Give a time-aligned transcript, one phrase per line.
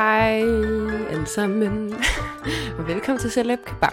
[0.00, 0.40] Hej
[1.10, 1.94] alle sammen,
[2.78, 3.92] og velkommen til Celeb Kebab.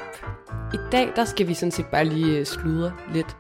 [0.74, 3.38] I dag der skal vi sådan set bare lige øh, sludre lidt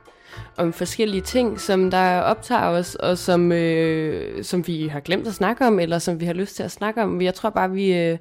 [0.57, 5.33] om forskellige ting, som der optager os, og som, øh, som vi har glemt at
[5.33, 7.21] snakke om, eller som vi har lyst til at snakke om.
[7.21, 8.17] Jeg tror bare, vi, øh,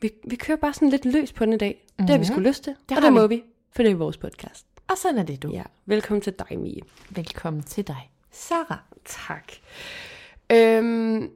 [0.00, 1.84] vi, vi kører bare sådan lidt løs på den i dag.
[1.88, 2.06] Mm-hmm.
[2.06, 3.34] Det har vi sgu lyst til, det og det må vi.
[3.34, 4.66] vi, for det er vores podcast.
[4.88, 5.50] Og sådan er det, du.
[5.52, 6.80] Ja, velkommen til dig, Mie.
[7.10, 8.78] Velkommen til dig, Sarah.
[9.04, 9.52] Tak.
[10.52, 11.30] Øhm,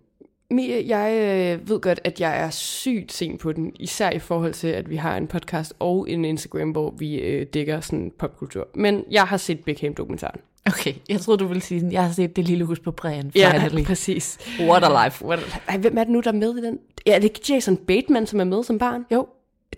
[0.86, 4.68] jeg øh, ved godt, at jeg er sygt sent på den, især i forhold til,
[4.68, 8.68] at vi har en podcast og en Instagram, hvor vi øh, dækker sådan popkultur.
[8.74, 10.40] Men jeg har set Beckham-dokumentaren.
[10.66, 13.32] Okay, jeg troede, du ville sige sådan, jeg har set det lille hus på prægen.
[13.34, 14.38] Ja, præcis.
[14.60, 15.24] What a life.
[15.24, 16.78] What a, ej, hvem er det nu, der er med i den?
[17.06, 19.06] Ja, er det ikke Jason Bateman, som er med som barn?
[19.12, 19.26] Jo.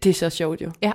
[0.03, 0.71] Det er så sjovt jo.
[0.83, 0.93] Ja.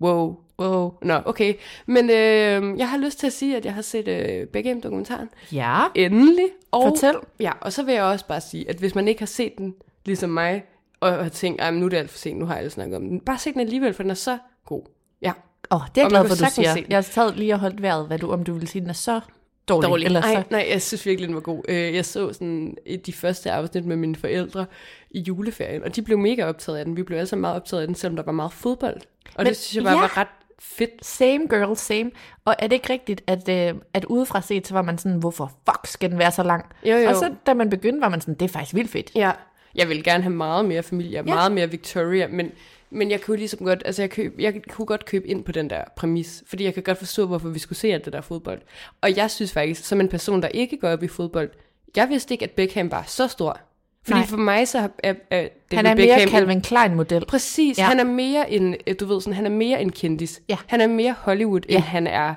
[0.00, 0.36] Wow.
[0.58, 0.92] Wow.
[1.02, 1.54] Nå, okay.
[1.86, 5.28] Men øh, jeg har lyst til at sige, at jeg har set øh, Beckham-dokumentaren.
[5.52, 5.82] Ja.
[5.94, 6.46] Endelig.
[6.74, 7.14] Og, Fortæl.
[7.40, 9.74] Ja, og så vil jeg også bare sige, at hvis man ikke har set den,
[10.04, 10.64] ligesom mig,
[11.00, 13.08] og har tænkt, at nu er det alt for sent, nu har alle snakket om
[13.08, 13.20] den.
[13.20, 14.82] Bare se den alligevel, for den er så god.
[15.22, 15.32] Ja.
[15.70, 16.76] Åh, oh, det er jeg glad for, du siger.
[16.88, 19.20] Jeg sad lige og holdt vejret, hvad du, om du ville sige, den er så
[19.68, 19.88] dårlig.
[19.88, 20.04] Dårlig.
[20.04, 20.42] Eller Nej, så.
[20.50, 21.62] nej, jeg synes virkelig, den var god.
[21.68, 24.66] Øh, Jeg så sådan de første afsnit med mine forældre
[25.10, 26.96] i juleferien, og de blev mega optaget af den.
[26.96, 28.96] Vi blev alle sammen meget optaget af den, selvom der var meget fodbold.
[28.96, 29.00] Og
[29.36, 30.00] Men- det synes jeg bare ja.
[30.00, 30.28] var ret
[30.64, 31.06] fedt.
[31.06, 32.10] Same girl, same.
[32.44, 35.52] Og er det ikke rigtigt, at, øh, at udefra set, så var man sådan, hvorfor
[35.70, 36.64] fuck skal den være så lang?
[36.84, 37.08] Jo, jo.
[37.08, 39.10] Og så da man begyndte, var man sådan, det er faktisk vildt fedt.
[39.14, 39.30] Ja,
[39.74, 41.16] jeg vil gerne have meget mere familie, Ja.
[41.16, 41.34] ja.
[41.34, 42.50] meget mere Victoria, men,
[42.90, 45.70] men jeg kunne ligesom godt, altså jeg, køb, jeg kunne godt købe ind på den
[45.70, 48.60] der præmis, fordi jeg kan godt forstå, hvorfor vi skulle se alt det der fodbold.
[49.00, 51.50] Og jeg synes faktisk, som en person, der ikke går op i fodbold,
[51.96, 53.60] jeg vidste ikke, at Beckham var så stor.
[54.04, 54.26] Fordi Nej.
[54.26, 57.24] for mig så er, er, David Han er mere Beckham Calvin Klein-model.
[57.26, 57.84] Præcis, Ja.
[57.84, 60.42] han er mere en, øh, du ved sådan, han er mere en kendis.
[60.48, 60.56] Ja.
[60.66, 61.74] Han er mere Hollywood, Ja.
[61.74, 62.34] end han er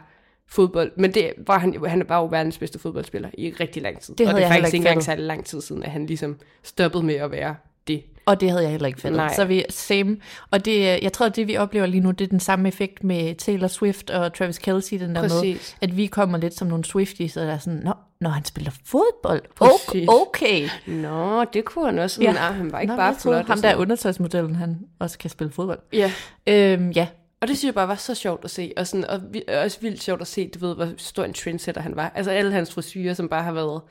[0.50, 0.92] fodbold.
[0.98, 4.16] Men det var han, han var jo verdens bedste fodboldspiller i rigtig lang tid.
[4.16, 7.04] Det og det er faktisk ikke engang særlig lang tid siden, at han ligesom stoppede
[7.04, 7.56] med at være
[7.88, 8.04] det.
[8.28, 9.18] Og det havde jeg heller ikke fattet.
[9.18, 9.34] Nej.
[9.36, 10.18] Så vi same.
[10.52, 13.36] Og det, jeg tror, det vi oplever lige nu, det er den samme effekt med
[13.36, 15.76] Taylor Swift og Travis Kelce, den der med, Præcis.
[15.82, 18.72] at vi kommer lidt som nogle Swifties, og der er sådan, nå, når han spiller
[18.86, 20.06] fodbold, okay.
[20.08, 20.70] okay.
[20.88, 22.22] Nå, det kunne han også.
[22.22, 22.32] Ja.
[22.32, 23.48] Nej, han var ikke Nå, bare flot.
[23.48, 25.80] Ham der undertøjsmodellen, han også kan spille fodbold.
[25.94, 26.12] Ja,
[26.48, 27.08] Øhm, ja,
[27.42, 28.74] og det synes jeg bare var så sjovt at se.
[28.78, 31.82] Og, sådan, og vi, også vildt sjovt at se, du ved, hvor stor en trendsetter
[31.82, 32.12] han var.
[32.16, 33.82] Altså alle hans frisyrer, som bare har været...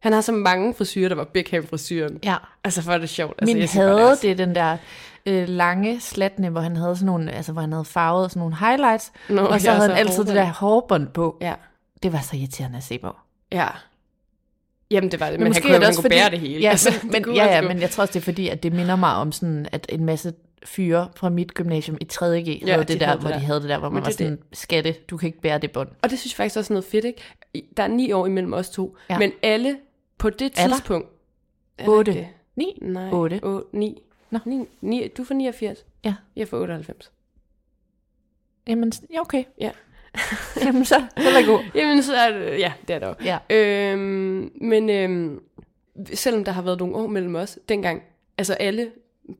[0.00, 2.18] Han har så mange frisyrer, der var Beckham-frisyren.
[2.24, 2.36] ja.
[2.64, 3.34] Altså, for det sjovt.
[3.38, 4.76] Altså, Min havde det, den der
[5.26, 8.56] øh, lange slatne, hvor han havde sådan nogle, altså hvor han havde farvet sådan nogle
[8.56, 10.36] highlights, Nå, og så havde så han altid det hårbånd.
[10.46, 11.36] der hårbånd på.
[11.40, 11.54] Ja,
[12.02, 13.16] Det var så irriterende at se på.
[13.52, 13.66] ja.
[14.90, 15.34] Jamen, det var det.
[15.38, 16.60] Men, men måske han kunne, det han også kunne bære fordi- det hele.
[16.60, 18.62] Ja, altså, men, det kunne ja, ja, men jeg tror også, det er fordi, at
[18.62, 20.32] det minder mig om sådan, at en masse
[20.64, 23.38] fyre fra mit gymnasium i 3.G Ja, havde de det der, havde det hvor der.
[23.38, 25.58] de havde det der, hvor Men man var det sådan, skatte, du kan ikke bære
[25.58, 25.88] det bånd.
[26.02, 27.22] Og det synes jeg faktisk også er noget fedt, ikke?
[27.76, 28.96] Der er ni år imellem os to.
[29.10, 29.18] Ja.
[29.18, 29.76] Men alle
[30.20, 31.08] på det Er tidspunkt...
[31.78, 32.10] Er der Otte.
[32.10, 32.28] ikke det?
[32.56, 32.78] 9?
[32.82, 33.10] Nej.
[33.12, 33.40] Otte.
[33.42, 34.02] 8, 9.
[34.30, 34.38] Nå.
[34.44, 35.08] 9, 9.
[35.16, 35.84] Du er fra 89.
[36.04, 36.14] Ja.
[36.36, 37.12] Jeg er fra 98.
[38.66, 39.44] Jamen, ja, okay.
[39.60, 39.70] Ja.
[40.64, 41.60] Jamen så, heller god.
[41.74, 42.58] Jamen, så er det...
[42.58, 43.14] Ja, det er der jo.
[43.24, 43.38] Ja.
[43.50, 45.40] Øhm, men øhm,
[46.14, 48.02] selvom der har været nogle år mellem os, dengang,
[48.38, 48.90] altså alle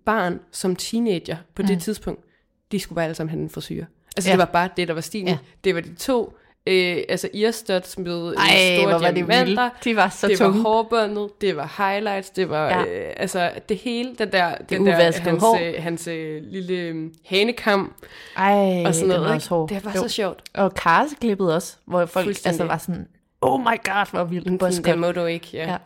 [0.05, 2.25] barn som teenager på det tidspunkt,
[2.73, 3.85] de skulle bare alle sammen have en frisyr.
[4.17, 4.33] Altså Ja.
[4.33, 5.29] det var bare det, der var stilen.
[5.29, 5.39] Ja.
[5.65, 6.37] Det var de to
[6.67, 9.45] Øh, altså earstuds med Ej, Ej, hvor store var det diamanter.
[9.45, 9.85] vildt.
[9.85, 10.55] De var så det tunge.
[10.65, 12.85] var hårbåndet, det var highlights, det var Ja.
[12.85, 15.59] øh, altså det hele, den der, den der hans, hår.
[15.63, 17.93] øh, hans øh, lille øh, hanekam
[18.37, 19.23] Ej, og sådan noget.
[19.23, 19.37] var Ikke?
[19.37, 19.69] også hård.
[19.69, 20.03] Det var Jo.
[20.03, 20.43] så sjovt.
[20.55, 23.07] Og karseklippet også, hvor folk altså var sådan,
[23.41, 24.75] oh my god, hvor vildt.
[24.75, 25.71] Sådan, det må du ikke, ja.
[25.71, 25.77] Ja.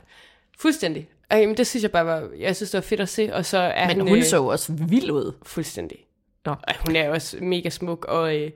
[0.59, 1.09] Fuldstændig.
[1.31, 3.45] Ej, men det synes jeg bare var, jeg synes det var fedt at se, og
[3.47, 5.33] så er Men han, hun øh, så også vild ud.
[5.43, 5.99] fuldstændig.
[6.47, 6.55] Nå.
[6.69, 8.51] Ej, hun er også mega smuk, og øh,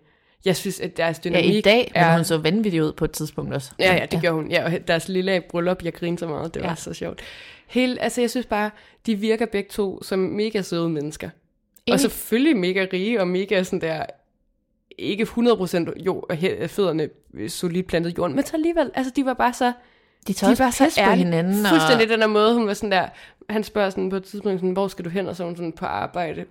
[0.49, 2.15] jeg synes, at deres Ja, dynamik i dag, er...
[2.17, 3.73] hun så vanvittig ud på et tidspunkt også.
[3.79, 4.51] Ja, ja, det gjorde hun.
[4.51, 6.73] Ja, og deres lille bryllup, jeg griner så meget, det var Ja.
[6.73, 6.77] ja.
[6.77, 7.21] så sjovt.
[7.67, 8.71] Hele, altså jeg synes bare,
[9.07, 11.31] de virker begge to som mega søde mennesker.
[11.87, 11.95] Enig.
[11.95, 14.03] Og selvfølgelig mega rige, og mega sådan der,
[14.99, 17.09] ikke 100% jo, he- fødderne
[17.49, 19.73] solidt plantet jorden, men så alligevel, altså de var bare så, De
[20.29, 21.65] de tager også var så på hinanden.
[21.67, 21.71] Og...
[21.71, 23.09] Fuldstændig den der måde, hun var sådan der,
[23.51, 25.73] han spørger sådan på et tidspunkt, sådan, hvor skal du hen, og så hun sådan
[25.73, 26.45] på arbejde.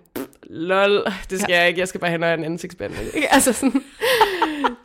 [0.50, 1.58] Lol, det skal ja.
[1.58, 3.06] jeg ikke, jeg skal bare hen og have en ansigtsbehandling.
[3.16, 3.32] Ikke?
[3.34, 3.72] Altså sådan,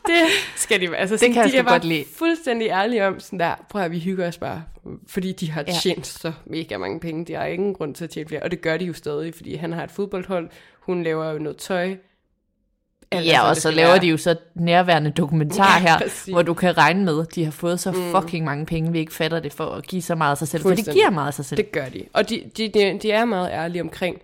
[0.06, 0.20] det
[0.56, 2.04] skal de altså sådan, kan jeg de sgu er godt lide.
[2.16, 4.62] fuldstændig ærlige om, sådan der, prøv at vi hygger os bare,
[5.06, 5.72] fordi de har Ja.
[5.72, 5.78] ja.
[5.82, 8.60] tjent så mega mange penge, de har ingen grund til at tjene flere, og det
[8.60, 10.48] gør de jo stadig, fordi han har et fodboldhold,
[10.80, 11.96] hun laver jo noget tøj,
[13.10, 14.00] Alt er, Ja, og det så laver være.
[14.00, 16.32] de jo så nærværende dokumentar Ja, her, præcis.
[16.32, 19.12] hvor du kan regne med, at de har fået så fucking mange penge, vi ikke
[19.14, 20.62] fatter det for at give så meget af sig selv.
[20.62, 21.56] For de giver meget af sig selv.
[21.56, 22.04] Det gør de.
[22.12, 24.20] Og de, de, de, de er meget ærlige omkring,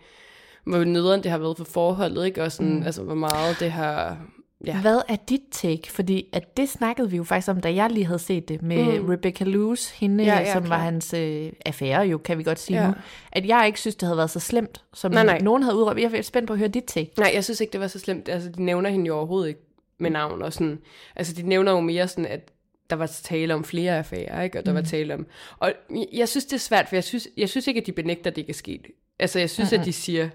[0.64, 2.42] hvor nederen det har været for forholdet, ikke?
[2.42, 2.82] Og sådan, mm.
[2.82, 4.18] altså, hvor meget det har...
[4.66, 4.80] Ja.
[4.80, 5.92] Hvad er dit take?
[5.92, 9.00] Fordi at det snakkede vi jo faktisk om, da jeg lige havde set det med
[9.00, 9.06] mm.
[9.08, 10.76] Rebecca Lewis, hende, Ja, ja, som klar.
[10.76, 12.86] var hans øh, affære jo, kan vi godt sige Ja.
[12.88, 12.94] nu.
[13.32, 15.38] At jeg ikke synes, det havde været så slemt, som Nej, nej.
[15.38, 16.00] nogen havde udråbt.
[16.00, 17.10] Jeg er spændt på at høre dit take.
[17.18, 18.28] Nej, jeg synes ikke, det var så slemt.
[18.28, 19.60] Altså, de nævner hende jo overhovedet ikke
[19.98, 20.42] med navn.
[20.42, 20.78] Og sådan,
[21.16, 22.52] altså, de nævner jo mere sådan, at
[22.90, 24.58] der var tale om flere affærer, ikke?
[24.58, 24.76] Og der mm.
[24.76, 25.26] var tale om...
[25.58, 25.72] Og
[26.12, 28.36] jeg- synes, det er svært, for jeg synes, jeg synes ikke, at de benægter, at
[28.36, 28.86] det er sket.
[29.18, 29.80] Altså, jeg synes, mm-hmm.
[29.80, 30.28] at de siger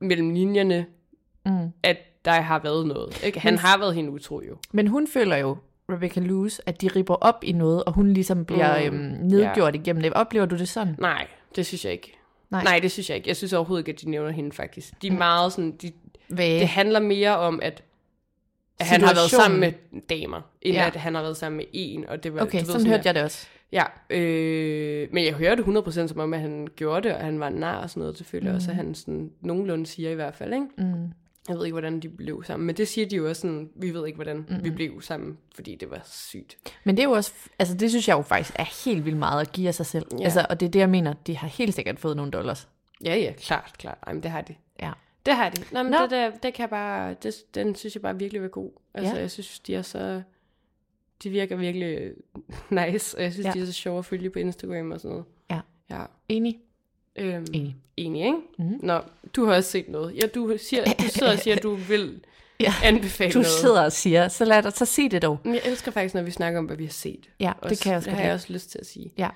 [0.00, 0.86] mellem linjerne,
[1.46, 1.68] Mm.
[1.82, 3.22] at der har været noget.
[3.24, 3.40] Ikke?
[3.40, 4.56] Han har været hende utro, jo.
[4.72, 5.56] Men hun føler jo,
[5.92, 9.00] Rebecca Lewis, at de ripper op i noget, og hun ligesom bliver Mm, mm.
[9.04, 9.82] øhm, nedgjort yeah.
[9.84, 10.12] igennem det.
[10.12, 10.96] Oplever du det sådan?
[10.98, 11.26] Nej,
[11.56, 12.12] det synes jeg ikke.
[12.50, 12.64] Nej.
[12.64, 12.78] Nej.
[12.78, 13.28] Det synes jeg ikke.
[13.28, 15.02] Jeg synes overhovedet ikke, at de nævner hende faktisk.
[15.02, 15.92] De er meget sådan, de,
[16.28, 16.60] Hvad?
[16.60, 17.82] det handler mere om, at,
[18.78, 19.72] at han har været sammen med
[20.10, 20.80] damer, end Ja.
[20.80, 20.86] ja.
[20.86, 22.08] at han har været sammen med en.
[22.08, 23.46] Og det var, Okay, du ved, sådan hørte jeg det også.
[23.72, 27.48] Ja, øh, men jeg hørte 100% som om, at han gjorde det, og han var
[27.48, 28.16] nar og sådan noget.
[28.16, 28.56] Selvfølgelig mm.
[28.56, 30.66] også, at han sådan, nogenlunde siger i hvert fald, ikke?
[30.78, 31.12] Mm.
[31.48, 33.94] Jeg ved ikke, hvordan de blev sammen, men det siger de jo også sådan, vi
[33.94, 34.64] ved ikke, hvordan mm.
[34.64, 36.56] vi blev sammen, fordi det var sygt.
[36.84, 39.40] Men det er jo også, altså det synes jeg jo faktisk er helt vildt meget
[39.40, 40.06] at give af sig selv.
[40.18, 40.24] Ja.
[40.24, 42.68] Altså, og det er det, jeg mener, de har helt sikkert fået nogle dollars.
[43.04, 43.98] Ja, ja, klart, klart.
[44.06, 44.54] Ej, men det har de.
[44.82, 44.92] Ja.
[45.26, 45.62] Det har de.
[45.72, 45.98] Nå, men Nå.
[46.02, 48.70] det, der, det kan jeg bare, det, den synes jeg bare virkelig var god.
[48.94, 49.20] Altså, ja.
[49.20, 50.22] jeg synes, de er så,
[51.22, 52.10] de virker virkelig
[52.70, 53.52] nice, og jeg synes, Ja.
[53.52, 55.24] de er så sjove at følge på Instagram og sådan noget.
[55.50, 55.60] Ja.
[55.90, 56.04] Ja.
[56.28, 56.58] Enig?
[57.16, 57.76] Øhm, Enig.
[57.96, 58.38] Enig, ikke?
[58.58, 58.68] Mhm.
[58.68, 58.78] Mm.
[58.82, 59.00] Nå,
[59.36, 60.14] du har også set noget.
[60.22, 62.20] Ja, du, siger, du sidder og siger, at du vil
[62.60, 62.72] Ja.
[62.82, 63.46] anbefale Du noget.
[63.46, 65.38] sidder og siger, så lad dig så sige det dog.
[65.44, 67.30] Men jeg elsker faktisk, når vi snakker om, hvad vi har set.
[67.40, 69.12] Ja, det kan jeg også Det har jeg også lyst til at sige.
[69.18, 69.28] Ja.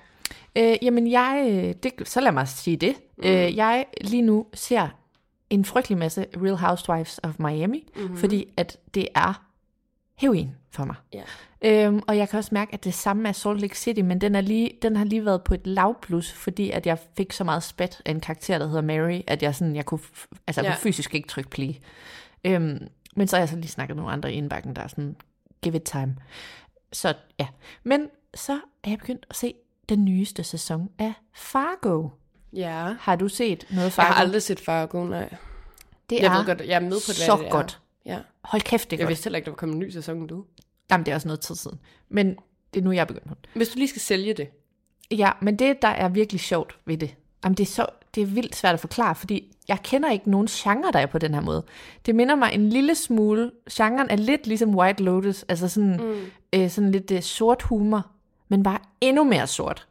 [0.55, 2.95] Øh, jamen jeg, øh, det, så lad mig sige det.
[3.17, 3.23] Mm.
[3.23, 4.87] Øh, jeg lige nu ser
[5.49, 8.17] en frygtelig masse Real Housewives of Miami, mm-hmm.
[8.17, 9.44] fordi at det er
[10.17, 10.95] heroin for mig.
[11.13, 11.23] Ja.
[11.61, 14.35] Øhm, og jeg kan også mærke, at det samme er Salt Lake City, men den,
[14.35, 17.63] er lige, den har lige været på et lavplus, fordi at jeg fik så meget
[17.63, 19.99] spat af en karakter, der hedder Mary, at jeg, sådan, jeg kunne,
[20.47, 20.67] altså, Ja.
[20.69, 21.73] kunne fysisk ikke trykke play.
[22.43, 24.87] Øhm, men så har jeg så lige snakket med nogle andre i indbakken, der er
[24.87, 25.15] sådan,
[25.61, 26.15] give it time.
[26.93, 27.47] Så ja,
[27.83, 28.53] men så
[28.83, 29.53] er jeg begyndt at se
[29.89, 32.09] den nyeste sæson af Fargo.
[32.53, 32.93] Ja.
[32.99, 34.05] Har du set noget Fargo?
[34.07, 35.29] Jeg har aldrig set Fargo, nej.
[36.09, 37.79] det Jeg er ved godt, jeg er med på, hvad så det godt.
[38.05, 38.19] Ja.
[38.43, 39.09] Hold kæft, det er Jeg godt.
[39.09, 40.45] vidste heller ikke, der var kommet en ny sæson nu.
[40.91, 41.79] Jamen, det er også noget tid siden.
[42.09, 42.35] Men
[42.73, 43.45] det er nu, jeg er begyndt på den.
[43.53, 44.47] Hvis du lige skal sælge det.
[45.11, 48.27] Ja, men det, der er virkelig sjovt ved det, jamen det, er så, det er
[48.27, 51.41] vildt svært at forklare, fordi jeg kender ikke nogen genre, der er på den her
[51.41, 51.63] måde.
[52.05, 56.25] Det minder mig en lille smule, genren er lidt ligesom White Lotus, altså sådan, mm.
[56.59, 58.07] øh, sådan lidt øh, sort humor,
[58.49, 59.87] men bare endnu mere sort.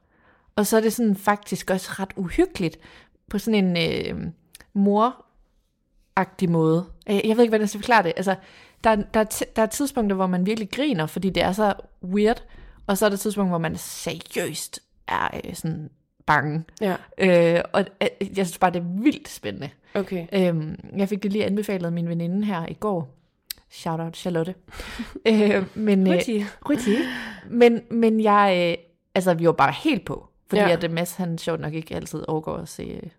[0.56, 2.78] Og så er det sådan faktisk også ret uhyggeligt,
[3.30, 4.26] på sådan en øh,
[4.74, 6.86] mor-agtig måde.
[7.10, 8.12] Øh, Jeg ved ikke, hvordan jeg skal forklare det.
[8.16, 8.34] Altså,
[8.84, 12.42] der, der, er der er tidspunkter, hvor man virkelig griner, fordi det er så weird,
[12.86, 15.90] og så er der tidspunkter, hvor man seriøst er øh, sådan
[16.26, 16.64] bange.
[16.80, 16.96] Ja.
[17.18, 18.08] Øh, og øh,
[18.38, 19.70] jeg synes bare, det er vildt spændende.
[19.94, 20.26] Okay.
[20.32, 23.08] Øhm, jeg fik det lige anbefalet af min veninde her i går.
[23.70, 24.54] Shout out Charlotte.
[25.28, 26.46] øh, men, øh, Rigtig.
[26.70, 26.98] Rigtig.
[27.50, 28.84] Men, men jeg, øh,
[29.14, 30.28] altså vi var bare helt på.
[30.48, 30.68] Fordi Ja.
[30.68, 30.76] ja.
[30.82, 33.10] at Mads, han sjovt nok ikke altid overgår at se, øh,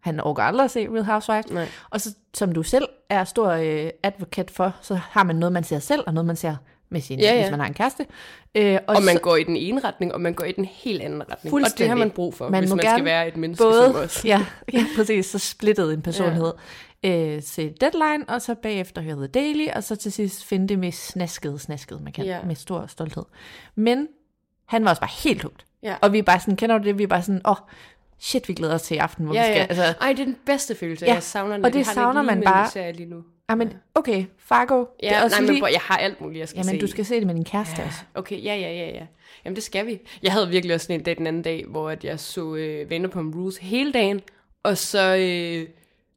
[0.00, 1.50] han overgår aldrig at se Real Housewives.
[1.50, 1.68] Nej.
[1.90, 5.64] Og så, som du selv er stor øh, advokat for, så har man noget, man
[5.64, 6.56] ser selv, og noget, man ser
[6.92, 7.40] med sin, Ja, ja.
[7.40, 8.06] hvis man har en kæreste.
[8.54, 10.64] Øh, og, Og man så- går i den ene retning, og man går i den
[10.64, 11.54] helt anden retning.
[11.54, 13.94] Og det har man brug for, Man hvis man skal være et menneske både, som
[13.96, 14.24] os.
[14.32, 15.26] Ja, ja, præcis.
[15.26, 16.52] Så splittet en personlighed.
[17.02, 17.36] Ja.
[17.36, 20.78] Øh, se Deadline, og så bagefter høre The Daily, og så til sidst finde det
[20.78, 22.38] med snasket, snasket, man kan, ja.
[22.46, 23.24] med stor stolthed.
[23.74, 24.08] Men
[24.66, 25.64] han var også bare helt hugt.
[25.82, 25.94] Ja.
[26.00, 26.98] Og vi er bare sådan, kender du det?
[26.98, 27.56] Vi er bare sådan, åh, oh,
[28.20, 29.56] shit, vi glæder os til i aften, hvor Ja, vi skal.
[29.56, 29.66] ja.
[29.66, 31.06] Altså, Ej, det er den bedste følelse.
[31.06, 31.64] Ja, Jeg savner den.
[31.64, 33.22] og det har savner man bare- lige nu.
[33.48, 34.78] ah, men, okay, Fargo.
[34.78, 36.80] det Ja, er også nej, men lige, bror, jeg har alt muligt, jeg skal Jamen,
[36.80, 36.86] se.
[36.86, 37.98] du skal se det med din kæreste Ja, også.
[38.14, 39.06] okay, ja, ja, ja, ja.
[39.44, 39.98] Jamen, det skal vi.
[40.22, 42.90] Jeg havde virkelig også sådan en dag den anden dag, hvor at jeg så øh,
[42.90, 44.20] Vanderpump Rules hele dagen,
[44.62, 45.66] og så øh,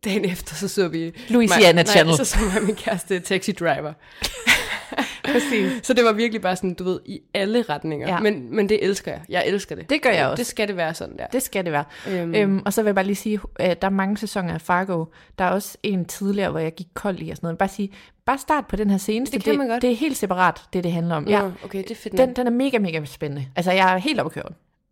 [0.05, 1.11] dagen efter, så så vi...
[1.29, 2.07] Louisiana mig, Channel.
[2.11, 3.93] Nej, så så mig min kæreste Taxi Driver.
[5.33, 5.71] Præcis.
[5.87, 8.07] Så det var virkelig bare sådan, du ved, i alle retninger.
[8.07, 8.19] Ja.
[8.19, 9.21] Men, men det elsker jeg.
[9.29, 9.89] Jeg elsker det.
[9.89, 10.41] Det gør jeg også.
[10.41, 11.27] Det skal det være sådan der.
[11.27, 11.83] Det skal det være.
[12.09, 12.35] Øhm.
[12.35, 15.05] Øhm, og så vil jeg bare lige sige, at der er mange sæsoner af Fargo.
[15.39, 17.57] Der er også en tidligere, hvor jeg gik kold i og sådan noget.
[17.57, 17.89] Bare sige,
[18.25, 19.35] bare start på den her seneste.
[19.37, 19.81] Det kan man godt.
[19.81, 21.27] Det er helt separat, det det handler om.
[21.27, 21.43] Ja.
[21.43, 21.51] Ja.
[21.63, 22.17] okay, det er fedt.
[22.17, 23.45] Den, den er mega, mega spændende.
[23.55, 24.43] Altså, jeg er helt oppe.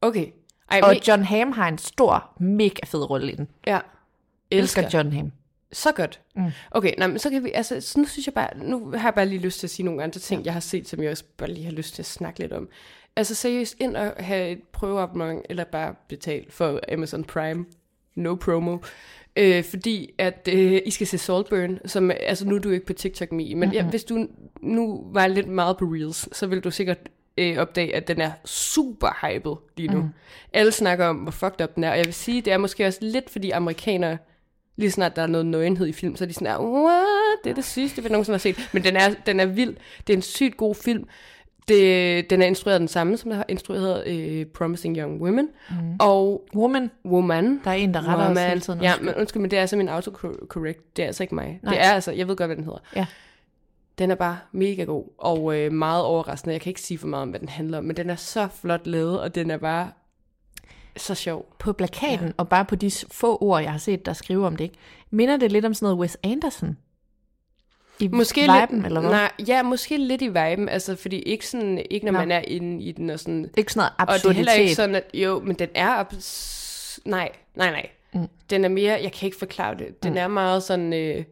[0.02, 0.26] Okay.
[0.72, 3.48] Ej, Og John Hamm har en stor, mega fed rolle i den.
[3.68, 3.80] ja.
[4.54, 5.32] Elsker John Hamm.
[5.74, 6.20] Så godt.
[6.36, 6.52] Mm.
[6.72, 9.16] Okay, nej, men så kan vi, altså, så nu synes jeg bare, nu har jeg
[9.16, 11.24] bare lige lyst til at sige nogle andre ting, jeg har set, som jeg også
[11.38, 12.70] bare lige har lyst til at snakke lidt om.
[13.16, 17.66] Altså seriøst, ind og have et prøveabonnement, eller bare betale for Amazon Prime.
[18.16, 18.78] No promo.
[19.36, 22.94] Øh, fordi at øh, I skal se Saltburn, som, altså nu er du ikke på
[22.94, 24.28] TikTok me, men ja, hvis du
[24.62, 26.98] nu var lidt meget på Reels, så vil du sikkert
[27.38, 30.02] øh, opdage, at den er super hyped lige nu.
[30.02, 30.10] Mm.
[30.54, 32.88] Alle snakker om, hvor fucked up den er, og jeg vil sige, det er måske
[32.88, 34.18] også lidt, fordi amerikanere
[34.76, 37.44] lige snart der er noget nøgenhed i film, så er de sådan, er, what?
[37.44, 38.70] det er det sygeste, vi nogensinde har set.
[38.74, 39.76] Men den er, den er vild.
[40.08, 41.08] Det er en sygt god film.
[41.68, 45.50] Det, den er instrueret den samme, som der har instrueret øh, Promising Young Women.
[45.70, 45.76] Mm.
[46.00, 47.62] Og Woman, Woman.
[47.64, 48.82] der er en, der retter os hele tiden.
[48.82, 50.98] Ja, men undskyld, men det er altså min autocorrect.
[50.98, 51.60] Det er altså ikke mig.
[51.64, 51.74] Nej.
[51.74, 52.80] Det er altså, jeg ved godt, hvad den hedder.
[52.96, 53.06] Ja.
[53.98, 56.54] Den er bare mega god, og øh, meget overraskende.
[56.54, 58.48] Jeg kan ikke sige for meget om, hvad den handler om, men den er så
[58.62, 59.90] flot lavet, og den er bare
[60.98, 61.46] så sjov.
[61.60, 62.34] På plakaten, ja.
[62.38, 64.76] og bare på de få ord, jeg har set, der skriver om det, ikke?
[65.12, 66.78] minder det lidt om sådan noget Wes Anderson?
[68.00, 69.10] I Måske viben, lidt, eller hvad?
[69.10, 72.20] Nej, ja, måske lidt i viben, altså, fordi ikke, sådan, ikke når Nå.
[72.20, 73.50] man er inde i den og sådan...
[73.58, 74.76] Ikke sådan noget Og det er heller ikke absurditet.
[74.76, 75.04] sådan, at...
[75.14, 76.04] Jo, men den er...
[76.04, 77.90] Abs- nej, nej, nej.
[78.14, 78.28] Mm.
[78.50, 79.00] Den er mere...
[79.04, 80.04] Jeg kan ikke forklare det.
[80.04, 80.18] Den mm.
[80.18, 80.94] er meget sådan...
[80.94, 81.24] Øh,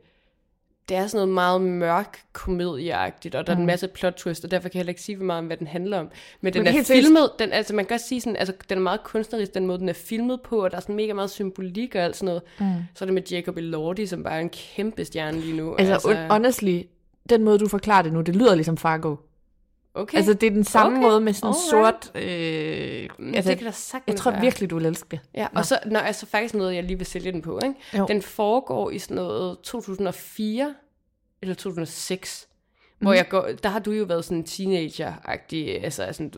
[0.89, 4.51] det er sådan noget meget mørk komedieagtigt, og der er en masse plot twist, og
[4.51, 6.09] derfor kan jeg heller ikke sige for meget om, hvad den handler om.
[6.41, 8.81] Men den Men er filmet, den, altså man kan godt sige sådan, altså den er
[8.81, 11.95] meget kunstnerisk, den måde den er filmet på, og der er sådan mega meget symbolik
[11.95, 12.41] og alt sådan noget.
[12.59, 12.83] Mm.
[12.95, 15.75] Så er det med Jacob Elordi, som bare er en kæmpe stjerne lige nu.
[15.75, 16.81] Altså, altså, honestly,
[17.29, 19.15] den måde, du forklarer det nu, det lyder ligesom Fargo.
[19.93, 20.17] Okay.
[20.17, 21.07] Altså, det er den samme Okay.
[21.07, 22.05] måde med sådan Alright.
[22.05, 22.11] sort...
[22.23, 24.41] Øh, Mm, altså, det kan da sagtens jeg tror være.
[24.41, 25.19] virkelig, du vil elske det.
[25.35, 27.75] Ja, og så, nå, altså faktisk noget, jeg lige vil sælge den på, ikke?
[27.97, 28.05] Jo.
[28.07, 30.75] Den foregår i sådan noget 2004
[31.41, 32.85] eller 2006, mm.
[32.99, 33.05] Mhm.
[33.05, 36.33] hvor jeg går, der har du jo været sådan teenager-agtig, altså, sådan,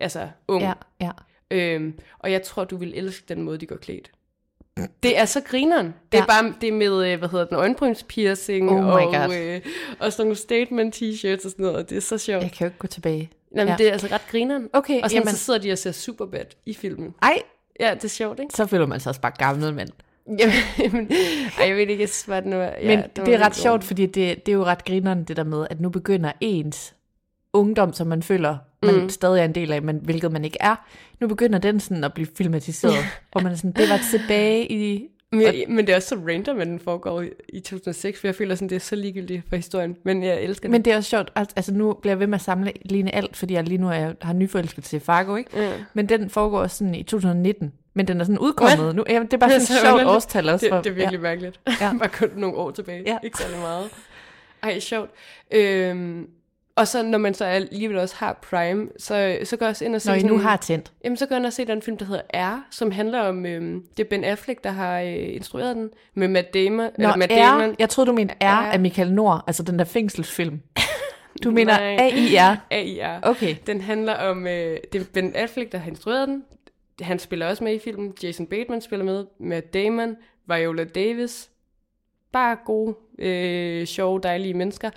[0.00, 0.62] altså ung.
[0.62, 1.10] Ja, ja.
[1.50, 4.10] Øhm, og jeg tror, du vil elske den måde, de går klædt.
[5.02, 5.94] Det er så grineren.
[6.12, 6.42] Det er Ja.
[6.42, 9.36] bare det er med, øh, hvad hedder den, øjenbrynspiercing Oh my og, God.
[9.36, 9.60] øh,
[9.98, 11.76] og sådan nogle statement t-shirts og sådan noget.
[11.76, 12.42] og Det er så sjovt.
[12.42, 13.30] Jeg kan jo ikke gå tilbage.
[13.56, 13.74] Jamen, ja.
[13.78, 14.68] det er altså ret grineren.
[14.72, 17.14] Okay, og sådan, jamen- så sidder de og ser Superbad i filmen.
[17.22, 17.42] Ej,
[17.80, 18.54] Ja, det er sjovt, ikke?
[18.54, 19.88] så føler man sig også bare gammel, mand.
[20.78, 21.10] Jamen,
[21.58, 22.64] ej, jeg ved ikke, hvad den var.
[22.64, 25.36] Ja, Men var det er ret sjovt, fordi det, det er jo ret grineren, det
[25.36, 26.94] der med, at nu begynder ens
[27.52, 29.08] ungdom, som man føler, man mm.
[29.08, 30.76] stadig er en del af, men hvilket man ikke er,
[31.20, 32.94] nu begynder den sådan at blive filmatiseret,
[33.32, 35.06] hvor man er sådan, det var tilbage i...
[35.32, 38.26] Men, jeg, men det er også så random, at den foregår i, i 2006, for
[38.28, 39.96] jeg føler sådan, det er så ligegyldigt for historien.
[40.04, 40.70] Men jeg elsker det.
[40.70, 43.14] Men det er også sjovt, al- altså nu bliver jeg ved med at samle ligne
[43.14, 45.50] alt, fordi jeg lige nu er, har nyforelsket til Fargo, ikke?
[45.62, 45.72] Ja.
[45.94, 49.04] Men den foregår også sådan i 2019, men den er sådan udkommet nu.
[49.08, 50.66] Jamen, det er bare sådan et så sjovt årstal også.
[50.66, 51.22] det, for- det er virkelig ja.
[51.22, 51.60] mærkeligt.
[51.80, 51.92] Ja.
[51.98, 53.02] Bare kun nogle år tilbage.
[53.06, 53.18] Ja.
[53.22, 53.88] Ikke særlig meget.
[54.62, 55.10] Ej, sjovt.
[55.50, 56.26] Øhm,
[56.80, 59.94] og så når man så alligevel også har Prime, så, så går jeg også ind
[59.94, 60.92] og se Når I nu har tændt.
[61.04, 63.46] Jamen, så går jeg ind og se den film, der hedder R, som handler om,
[63.46, 66.76] øhm, det er Ben Affleck, der har øh, instrueret den, med Matt Damon.
[66.76, 67.76] Nå, eller Matt R, Damon.
[67.78, 68.72] jeg troede, du mente R R.
[68.72, 70.60] af Michael Nord, altså den der fængselsfilm.
[71.44, 71.78] Du mener.
[71.78, 72.56] A-I-R.
[72.70, 73.20] A-I-R.
[73.22, 73.56] Okay.
[73.66, 76.44] Den handler om, øh, det er Ben Affleck, der har instrueret den.
[77.00, 78.14] Han spiller også med i filmen.
[78.22, 79.24] Jason Bateman spiller med.
[79.40, 80.16] Matt Damon,
[80.48, 81.50] Viola Davis.
[82.32, 84.90] Bare gode, øh, sjove, dejlige mennesker.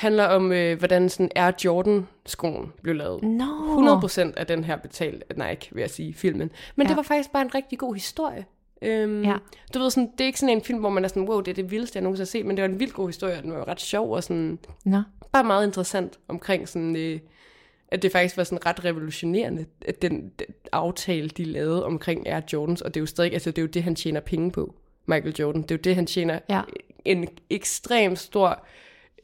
[0.00, 3.22] Handler om, øh, hvordan sådan Air Jordan-skoen blev lavet.
[3.22, 3.44] No.
[3.98, 6.50] 100% af den her betalt af Nike, vil jeg sige, filmen.
[6.76, 6.88] Men ja.
[6.88, 8.44] Det var faktisk bare en rigtig god historie.
[8.82, 9.36] Øhm, Ja.
[9.74, 11.50] Du ved, sådan, det er ikke sådan en film, hvor man er sådan, wow, det
[11.50, 13.42] er det vildeste, jeg nogensinde har set, men det var en vild god historie, og
[13.42, 15.02] den var jo ret sjov, og sådan, Nå.
[15.32, 17.18] bare meget interessant omkring sådan, øh,
[17.88, 22.40] at det faktisk var sådan ret revolutionerende, at den, den aftale, de lavede omkring Air
[22.52, 24.74] Jordans, og det er jo stadig, altså det er jo det, han tjener penge på,
[25.06, 25.62] Michael Jordan.
[25.62, 26.60] Det er jo det, han tjener Ja.
[27.04, 28.66] en ekstrem stor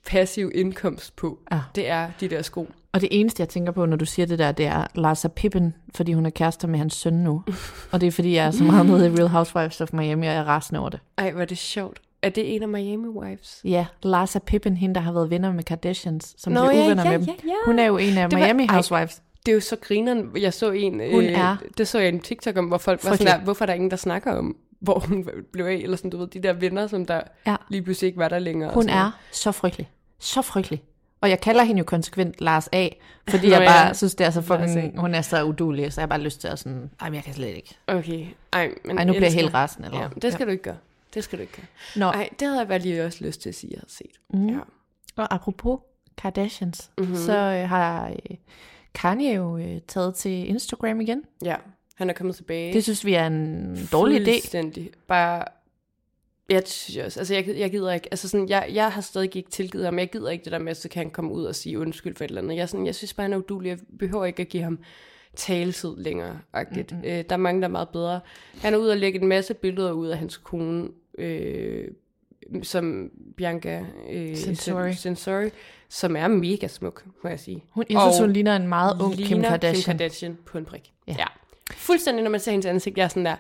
[0.07, 1.39] passiv indkomst på.
[1.53, 1.61] Ja.
[1.75, 2.69] Det er de der sko.
[2.93, 5.75] Og det eneste, jeg tænker på, når du siger det der, det er Larsa Pippen,
[5.95, 7.43] fordi hun er kærester med hans søn nu.
[7.93, 10.33] og det er, fordi jeg er så meget nede i Real Housewives of Miami, og
[10.33, 11.01] jeg er rasende over det.
[11.19, 12.01] Ej, hvor er det sjovt.
[12.23, 13.61] Er det en af Miami Wives?
[13.65, 17.05] Ja, Larsa Pippen, hende, der har været venner med Kardashians, som Nå, blev ja, uvenner
[17.11, 17.35] ja, med dem.
[17.45, 17.55] ja, ja.
[17.67, 18.75] Hun er jo en af Det var- Miami ej.
[18.75, 19.23] Housewives.
[19.47, 20.31] Det er jo så grineren.
[20.41, 23.17] Jeg så en, Hun øh, er det så jeg en TikTok om, hvor folk var
[23.17, 26.11] sådan der, hvorfor er der ingen, der snakker om, hvor hun blev af, eller sådan,
[26.11, 27.57] du ved, de der venner, som der Ja.
[27.69, 28.71] lige pludselig ikke var der længere.
[28.75, 29.89] Hun er så frygtelig.
[30.19, 30.83] Så frygtelig.
[31.21, 32.89] Og jeg kalder hende jo konsekvent Lars A,
[33.29, 33.69] fordi Nå jeg ja.
[33.69, 36.41] bare synes, det er så fucking, hun er så udulig, så jeg har bare lyst
[36.41, 37.77] til at sådan, ej, men jeg kan slet ikke.
[37.87, 38.27] Okay.
[38.53, 39.87] Ej, men Ej, nu bliver jeg helt rasende.
[39.89, 40.01] Eller?
[40.03, 40.47] Ja, det skal ja.
[40.47, 40.77] du ikke gøre.
[41.15, 41.67] Det skal du ikke gøre.
[41.97, 44.21] Nå, Ej, det havde jeg bare lige også lyst til at sige, jeg havde set.
[44.35, 44.49] Mm.
[44.49, 44.59] Ja.
[45.17, 45.81] og apropos
[46.19, 47.07] Kardashians, Mhm.
[47.07, 47.23] mm-hmm.
[47.25, 48.37] så øh, har øh,
[48.95, 51.23] Kanye jo øh, taget til Instagram igen.
[51.45, 51.57] ja,
[51.95, 52.73] han er kommet tilbage.
[52.73, 54.33] Det synes vi er en dårlig idé.
[54.33, 54.91] Fuldstændig.
[55.09, 55.43] Bare, ja,
[56.51, 56.59] jeg
[57.05, 57.21] også.
[57.21, 59.99] Altså, jeg, jeg gider ikke, altså sådan, jeg, jeg har stadig ikke tilgivet ham.
[59.99, 62.17] Jeg gider ikke det der med, at så kan han komme ud og sige undskyld
[62.17, 62.57] for et eller andet.
[62.57, 63.69] Jeg, sådan, jeg synes bare, han er udulig.
[63.69, 64.79] Jeg behøver ikke at give ham
[65.37, 66.39] taletid længere.
[66.55, 66.99] Mm-hmm.
[67.05, 68.21] Øh, der er mange, der er meget bedre.
[68.63, 70.89] Han er ude og lægge en masse billeder ud af hans kone,
[71.19, 71.89] øh,
[72.63, 74.95] som Bianca øh, Sensori.
[74.95, 75.51] Sensori,
[75.89, 77.65] som er mega smuk, må jeg sige.
[77.71, 79.75] Hun, jeg synes, Og hun ligner en meget ung Kim Kardashian.
[79.75, 80.93] Kim Kardashian på en prik.
[81.07, 81.13] Ja.
[81.13, 81.19] Ja.
[81.19, 81.27] ja.
[81.75, 83.37] Fuldstændig, når man ser hendes ansigt, jeg er sådan der,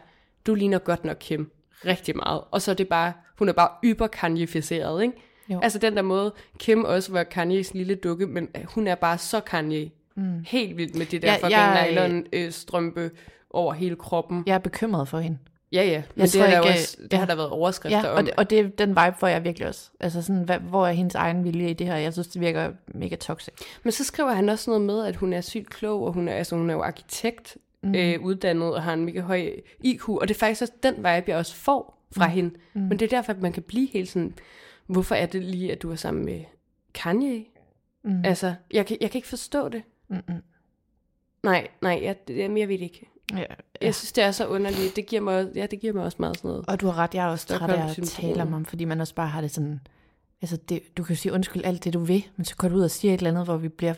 [0.46, 1.50] du ligner godt nok Kim
[1.84, 2.40] rigtig meget.
[2.50, 5.14] Og så er det bare, hun er bare yber Kanye-ficeret, ikke?
[5.48, 5.60] Jo.
[5.62, 9.18] Altså den der måde, Kim også var Kanyes lille dukke, men øh, hun er bare
[9.18, 9.90] så Kanye.
[10.14, 10.44] Mm.
[10.46, 13.10] Helt vildt med det der Ja, fucking jeg- nylon øh, strømpe
[13.50, 14.42] over hele kroppen.
[14.46, 15.38] Jeg er bekymret for hende.
[15.72, 16.02] Ja, ja.
[16.14, 17.18] Men Jeg det, har der ikke, også, det ja.
[17.18, 18.16] har der været overskrifter Ja, om.
[18.16, 19.90] og det, og det er den vibe, får jeg virkelig også.
[20.00, 21.96] Altså sådan, hvad, hvor er hendes egen vilje i det her?
[21.96, 23.54] Jeg synes, det virker mega toxic.
[23.82, 26.32] Men så skriver han også noget med, at hun er sygt klog, og hun er,
[26.34, 27.94] altså, hun er jo arkitekt, mm.
[27.94, 29.50] øh, uddannet, og har en mega høj
[29.80, 30.08] IQ.
[30.08, 32.32] Og det er faktisk også den vibe, jeg også får fra mm.
[32.32, 32.54] hende.
[32.74, 32.80] Mm.
[32.80, 34.34] Men det er derfor, at man kan blive helt sådan,
[34.86, 36.40] hvorfor er det lige, at du er sammen med
[36.94, 37.44] Kanye?
[38.04, 38.24] Mm.
[38.24, 39.82] Altså, jeg kan, jeg kan ikke forstå det.
[40.08, 40.42] Mm-mm.
[41.42, 43.08] Nej, nej, jeg, jamen, jeg ved det ikke.
[43.32, 43.44] Ja,
[43.80, 44.96] Jeg synes, det er så underligt.
[44.96, 46.64] Det giver mig, ja, det giver mig også meget sådan noget.
[46.68, 49.00] Og du har ret, jeg er også træt af at tale om ham, fordi man
[49.00, 49.80] også bare har det sådan...
[50.42, 52.74] Altså, det, du kan jo sige undskyld alt det, du vil, men så går du
[52.74, 53.94] ud og siger et eller andet, hvor vi bliver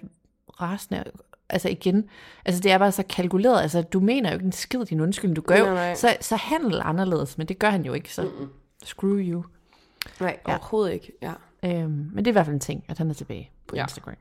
[0.60, 1.04] rasende.
[1.50, 2.08] Altså igen,
[2.44, 3.62] altså det er bare så kalkuleret.
[3.62, 5.64] Altså, du mener jo ikke en skid din undskyld, du gør jo.
[5.64, 5.94] Nej, nej.
[5.94, 8.48] Så, så handel anderledes, men det gør han jo ikke, så Mm-mm.
[8.84, 9.44] screw you.
[10.20, 10.52] Nej, Ja.
[10.52, 11.12] overhovedet ikke.
[11.22, 11.32] Ja.
[11.64, 13.82] Øhm, men det er i hvert fald en ting, at han er tilbage på Ja.
[13.82, 14.14] Instagram.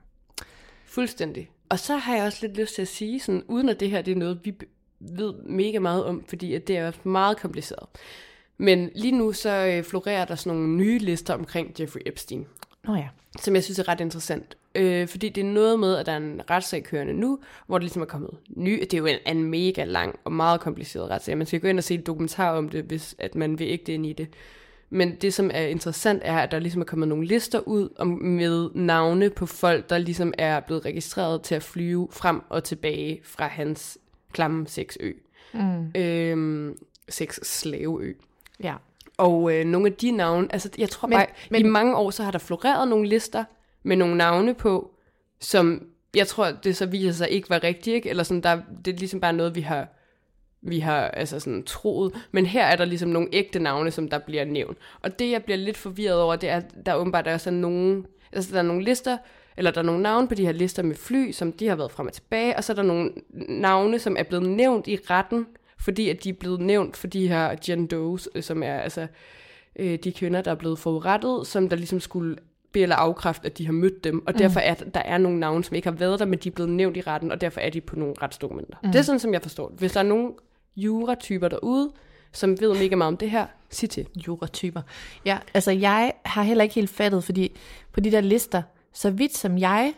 [0.86, 1.50] Fuldstændig.
[1.69, 4.01] Og så har jeg også lidt lyst til at sige, sådan, uden at det her
[4.01, 4.54] det er noget, vi
[4.99, 7.88] ved mega meget om, fordi at det er meget kompliceret.
[8.58, 12.45] Men lige nu så øh, florerer der sådan nogle nye lister omkring Jeffrey Epstein,
[12.84, 13.08] Nå ja.
[13.41, 14.58] som jeg synes er ret interessant.
[14.78, 17.84] Øh, fordi det er noget med, at der er en retssag kørende nu, hvor det
[17.84, 18.80] ligesom er kommet ny.
[18.82, 21.38] Det er jo en, en mega lang og meget kompliceret retssag.
[21.38, 23.84] Man skal gå ind og se en dokumentar om det, hvis at man vil ikke
[23.86, 24.28] det ind i det.
[24.90, 28.08] Men det, som er interessant, er, at der ligesom er kommet nogle lister ud om,
[28.08, 33.20] med navne på folk, der ligesom er blevet registreret til at flyve frem og tilbage
[33.24, 33.98] fra hans
[34.34, 35.12] klamme sexø.
[35.54, 35.92] Mm.
[35.96, 36.78] Øhm,
[37.10, 38.13] sex slaveø.
[38.63, 38.74] Ja.
[39.18, 42.10] Og øh, nogle af de navne, altså jeg tror Men- bare, men, i mange år,
[42.12, 43.44] så har der floreret nogle lister
[43.88, 44.91] med nogle navne på,
[45.39, 48.10] som jeg tror, det så viser sig ikke var rigtigt, ikke?
[48.10, 49.88] Eller sådan, der, det er ligesom bare noget, vi har,
[50.62, 52.13] vi har altså sådan troet.
[52.32, 54.78] Men her er der ligesom nogle ægte navne, som der bliver nævnt.
[55.02, 58.04] Og det, jeg bliver lidt forvirret over, det er, at der åbenbart er sådan nogle,
[58.32, 59.17] altså der er nogle lister,
[59.58, 61.91] eller der er nogle navne på de her lister med fly, som de har været
[61.91, 63.12] frem og tilbage, og så er der nogle
[63.50, 65.47] navne, som er blevet nævnt i retten,
[65.80, 69.08] fordi at de er blevet nævnt for de her Jen Does, øh, som er altså
[69.76, 72.36] øh, de kvinder, der er blevet forurettet, som der ligesom skulle
[72.78, 75.63] bede eller afkræfte, at de har mødt dem, og derfor er der er nogle navne,
[75.63, 77.70] som ikke har været der, men de er blevet nævnt i retten, og derfor er
[77.70, 78.78] de på nogle retsdokumenter.
[78.84, 78.92] Mm.
[78.92, 79.80] Det er sådan, som jeg forstår det.
[79.80, 80.32] Hvis der er nogle
[80.76, 81.92] juratyper derude,
[82.32, 84.08] som ved mega meget om det her, sig til.
[84.28, 84.82] juratyper.
[85.26, 87.58] Ja, altså jeg har heller ikke helt fattet, fordi
[87.92, 88.62] på de der lister,
[88.94, 89.94] så vidt som jeg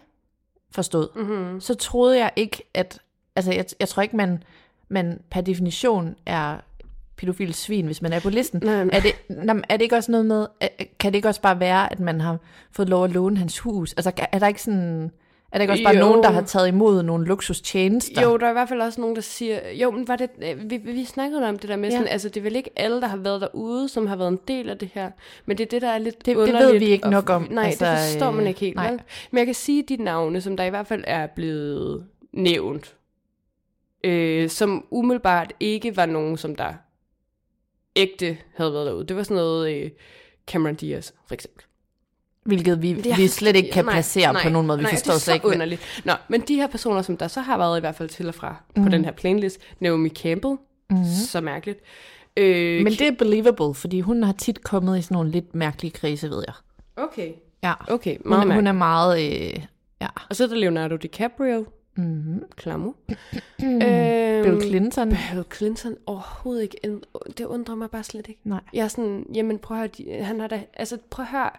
[0.71, 1.61] forstod, mm-hmm.
[1.61, 2.99] så troede jeg ikke, at,
[3.35, 4.43] altså jeg, jeg tror ikke, man,
[4.89, 6.57] man per definition er
[7.19, 8.61] pædofil svin, hvis man er på listen.
[8.63, 8.97] Nej, nej.
[8.97, 9.11] Er, det,
[9.69, 10.45] er det ikke også noget med,
[10.99, 12.37] kan det ikke også bare være, at man har
[12.71, 13.93] fået lov at låne hans hus?
[13.93, 15.11] Altså er der ikke sådan,
[15.51, 15.99] er der ikke også bare Jo.
[15.99, 18.21] nogen, der har taget imod nogle lukstjenester?
[18.21, 19.59] Jo, der er i hvert fald også nogen, der siger...
[19.81, 20.29] Jo, men var det...
[20.43, 21.95] øh, Vi, vi snakkede om det der med Ja.
[21.95, 22.07] sådan...
[22.11, 24.69] Altså, det er vel ikke alle, der har været derude, som har været en del
[24.69, 25.11] af det her.
[25.45, 26.71] Men det er det, der er lidt det underligt.
[26.73, 27.47] ved vi ikke nok om.
[27.51, 28.75] Nej, Altså, det forstår man ikke helt.
[28.75, 28.89] nej.
[28.91, 28.99] Nej.
[29.31, 32.95] Men jeg kan sige de navne, som der i hvert fald er blevet nævnt,
[34.03, 36.73] øh, som umiddelbart ikke var nogen, som der
[37.99, 39.05] ægte havde været derude.
[39.05, 39.89] Det var sådan noget øh,
[40.47, 41.63] Cameron Diaz, for eksempel.
[42.43, 44.77] Hvilket vi, er- vi slet ikke kan nej, placere nej, på nogen måde.
[44.77, 46.01] Vi nej, forstår det er slet ikke, underligt.
[46.05, 48.35] Nå, men de her personer, som der så har været i hvert fald til og
[48.35, 48.83] fra mm.
[48.83, 50.55] på den her playlist, Naomi Campbell,
[50.89, 50.97] mm.
[51.27, 51.79] så mærkeligt.
[52.37, 55.91] Øh, Men det er believable, fordi hun har tit kommet i sådan nogle lidt mærkelige
[55.91, 56.53] krise, ved jeg.
[57.03, 57.31] Okay.
[57.63, 57.73] Ja.
[57.87, 58.67] Okay, Hun, meget hun mærkeligt.
[58.67, 59.21] er meget...
[59.55, 59.63] Øh,
[60.01, 60.07] ja.
[60.29, 61.65] Og så er der Leonardo DiCaprio.
[61.97, 62.41] Mm-hmm.
[62.55, 62.91] Klamo.
[63.59, 63.81] Mm.
[64.45, 65.09] Øhm, Bill Clinton.
[65.09, 66.77] Bill Clinton overhovedet ikke.
[67.37, 68.41] Det undrer mig bare slet ikke.
[68.43, 68.61] Nej.
[68.73, 71.49] Jeg er sådan, jamen prøv at høre, de, han har da, altså prøv at høre,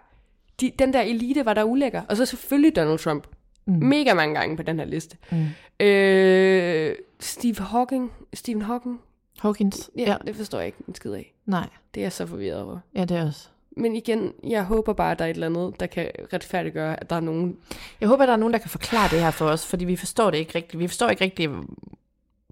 [0.61, 2.01] de, den der elite var der ulækker.
[2.09, 3.27] Og så selvfølgelig Donald Trump.
[3.65, 3.73] Mm.
[3.73, 5.17] Mega mange gange på den her liste.
[5.31, 5.85] Mm.
[5.85, 9.01] Øh, Steve Hawking, Stephen Hawking,
[9.39, 9.89] Hawkins.
[9.97, 11.33] ja, ja, det forstår jeg ikke en skid af.
[11.45, 11.69] Nej.
[11.95, 12.79] Det er jeg så forvirret over.
[12.95, 13.47] Ja, det er også.
[13.77, 17.09] Men igen, jeg håber bare, at der er et eller andet, der kan retfærdiggøre, at
[17.09, 17.57] der er nogen...
[18.01, 20.31] Jeg håber, der er nogen, der kan forklare det her for os, fordi vi forstår
[20.31, 20.79] det ikke rigtigt.
[20.79, 21.51] Vi forstår ikke rigtigt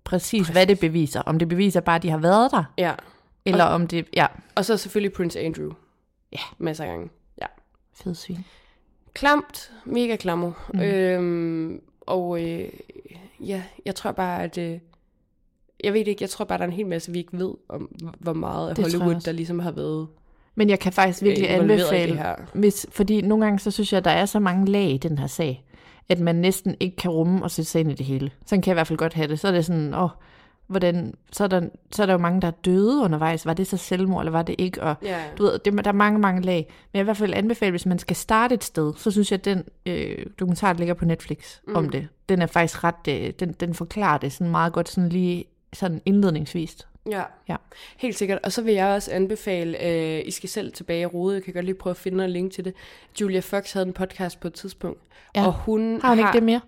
[0.10, 1.22] præcis, hvad det beviser.
[1.22, 2.94] Om det beviser bare, at de har været der, Ja.
[3.46, 4.06] eller om det...
[4.16, 5.70] Ja, Og så selvfølgelig Prince Andrew.
[6.32, 6.40] Ja.
[6.58, 7.10] Masser af gange.
[7.42, 7.46] Ja.
[8.04, 8.46] fed svin.
[9.14, 9.72] Klamt.
[9.86, 10.52] Mega klammer.
[10.74, 10.80] Mm.
[10.82, 12.70] Øhm, og øh,
[13.40, 14.58] ja, jeg tror bare, at...
[14.58, 14.80] Øh,
[15.84, 17.90] jeg ved ikke, jeg tror bare, der er en hel masse, vi ikke ved om,
[18.20, 20.08] hvor meget af Det Hollywood, der ligesom har været
[20.56, 22.36] Men jeg kan faktisk virkelig øh, anbefale, det her.
[22.54, 25.18] hvis, fordi nogle gange så synes jeg, at der er så mange lag i den
[25.18, 25.66] her sag,
[26.10, 28.32] at man næsten ikke kan rumme og sætte sig ind i det hele.
[28.46, 29.40] Sådan kan jeg i hvert fald godt have det.
[29.40, 30.10] Så er det sådan, åh,
[30.68, 33.46] hvordan, så, er der, så er der jo mange, der er døde undervejs.
[33.46, 34.84] Var det så selvmord, eller var det ikke?
[34.84, 35.18] Og, Ja.
[35.38, 36.56] du ved, det, der er mange, mange lag.
[36.92, 39.32] Men jeg vil i hvert fald anbefale, hvis man skal starte et sted, så synes
[39.32, 41.76] jeg, at den øh, dokumentar, der ligger på Netflix mm.
[41.76, 45.10] om det, den er faktisk ret, øh, den, den forklarer det sådan meget godt, sådan
[45.10, 46.88] lige sådan indledningsvist.
[47.10, 47.24] Ja.
[47.50, 47.56] Ja.
[47.98, 48.40] helt sikkert.
[48.44, 51.54] Og så vil jeg også anbefale, øh, I skal selv tilbage og rode, jeg kan
[51.54, 52.74] godt lige prøve at finde en link til det.
[53.22, 55.02] Julia Fox havde en podcast på et tidspunkt,
[55.36, 55.46] Ja.
[55.46, 56.62] og hun Har hun ikke det mere?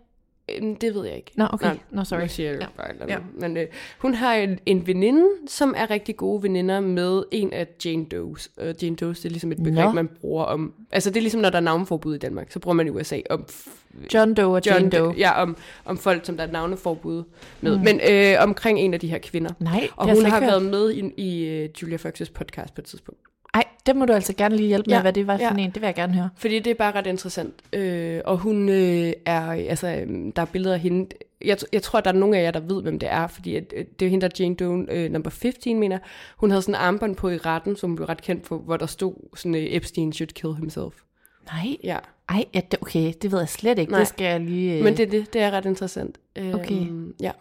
[0.61, 1.31] Øh, Det ved jeg ikke.
[1.35, 1.75] Nå, okay.
[1.91, 2.21] Nå, sorry.
[2.21, 2.67] Nu siger jeg Ja.
[2.77, 3.17] bare eller Ja.
[3.39, 3.67] Men øh,
[3.99, 8.47] hun har en, en veninde, som er rigtig gode veninder med en af Jane Doe's.
[8.57, 9.91] Og Jane Doe's, det er ligesom et begreb, Nå.
[9.91, 10.73] man bruger om...
[10.91, 12.51] Altså, det er ligesom, når der er navneforbud i Danmark.
[12.51, 13.45] Så bruger man i USA om...
[14.13, 15.13] John Doe og Jane Doe.
[15.17, 17.23] Ja, om, om folk, som der er navneforbud
[17.61, 17.77] med.
[17.77, 17.83] Mm.
[17.83, 19.51] Men øh, omkring en af de her kvinder.
[19.59, 22.85] Nej, Og hun har ikke været med i, i uh, Julia Fox's podcast på et
[22.85, 23.19] tidspunkt.
[23.53, 25.63] Ej, det må du altså gerne lige hjælpe med, Ja, hvad det var for ja.
[25.63, 25.71] en.
[25.71, 26.29] Det vil jeg gerne høre.
[26.37, 27.53] Fordi det er bare ret interessant.
[27.73, 31.07] Øh, og hun øh, er, altså, øh, der er billeder af hende.
[31.45, 33.73] Jeg, jeg tror, der er nogle af jer, der ved, hvem det er, fordi at,
[33.75, 35.99] øh, det er hende, der er Jane Doe, øh, number 15, mener.
[36.37, 38.77] Hun havde sådan en armbånd på i retten, som hun blev ret kendt på, hvor
[38.77, 40.93] der stod sådan, øh, Epstein should kill himself.
[41.53, 41.77] Nej.
[41.83, 41.97] Ja,
[42.29, 43.91] Ej, ja, det, okay, det ved jeg slet ikke.
[43.91, 43.99] Nej.
[43.99, 44.77] Det skal jeg lige...
[44.77, 46.17] øh, men det, er det, det er ret interessant.
[46.35, 46.87] Øh, Okay.
[47.21, 47.31] Ja.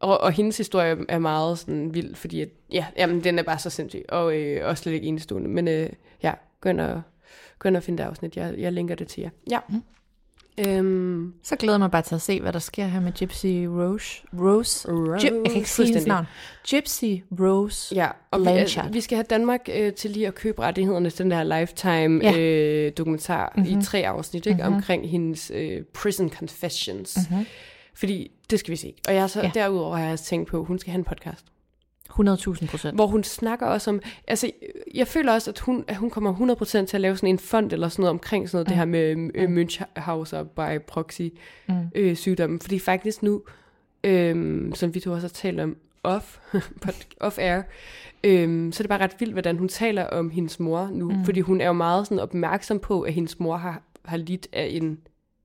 [0.00, 3.58] Og, og hendes historie er meget sådan vild, fordi at, ja, jamen, den er bare
[3.58, 5.48] så sindssyg, og øh, også slet ikke enestående.
[5.48, 5.88] Men øh,
[6.22, 7.02] ja, gå ind og,
[7.58, 8.36] gå ind og finde det afsnit.
[8.36, 9.30] Jeg, jeg linker det til jer.
[9.50, 9.58] Ja.
[9.68, 9.82] Mm.
[10.68, 13.46] Øhm, Så glæder jeg mig bare til at se, hvad der sker her med Gypsy
[13.46, 14.22] Rose.
[14.38, 14.88] Rose?
[14.92, 15.28] Rose.
[15.28, 16.24] Gy- jeg kan ikke sige hendes navn.
[16.70, 17.04] Gypsy
[17.40, 17.94] Rose.
[17.94, 21.24] Ja, og vi, altså, vi skal have Danmark øh, til lige at købe rettighederne til
[21.24, 22.38] den her Lifetime Ja.
[22.38, 23.70] øh, dokumentar mm-hmm.
[23.70, 23.80] Mhm.
[23.80, 24.62] i tre afsnit, ikke?
[24.62, 24.74] Mm-hmm.
[24.74, 27.18] omkring hendes øh, prison confessions.
[27.30, 27.46] Mm-hmm.
[28.00, 28.94] Fordi det skal vi se.
[29.08, 29.50] Og jeg så, Ja.
[29.54, 31.44] derudover har jeg også tænkt på, at hun skal have en podcast,
[32.10, 32.94] 100.000 procent.
[32.94, 34.50] hvor hun snakker også om, altså
[34.94, 37.72] jeg føler også, at hun, at hun kommer 100% til at lave sådan en fond
[37.72, 38.70] eller sådan noget omkring sådan noget, mm.
[38.70, 41.22] det her med øh, Münchhauser by proxy
[41.68, 41.74] Mm.
[41.94, 42.60] øh, sygdommen.
[42.60, 43.42] Fordi faktisk nu,
[44.04, 46.38] øhm, som vi to også har talt om off,
[47.20, 47.62] off air,
[48.24, 51.10] øhm, så er det bare ret vildt, hvordan hun taler om hendes mor nu.
[51.10, 51.24] Mm.
[51.24, 54.68] Fordi hun er jo meget sådan opmærksom på, at hendes mor har, har lidt af
[54.72, 54.98] en,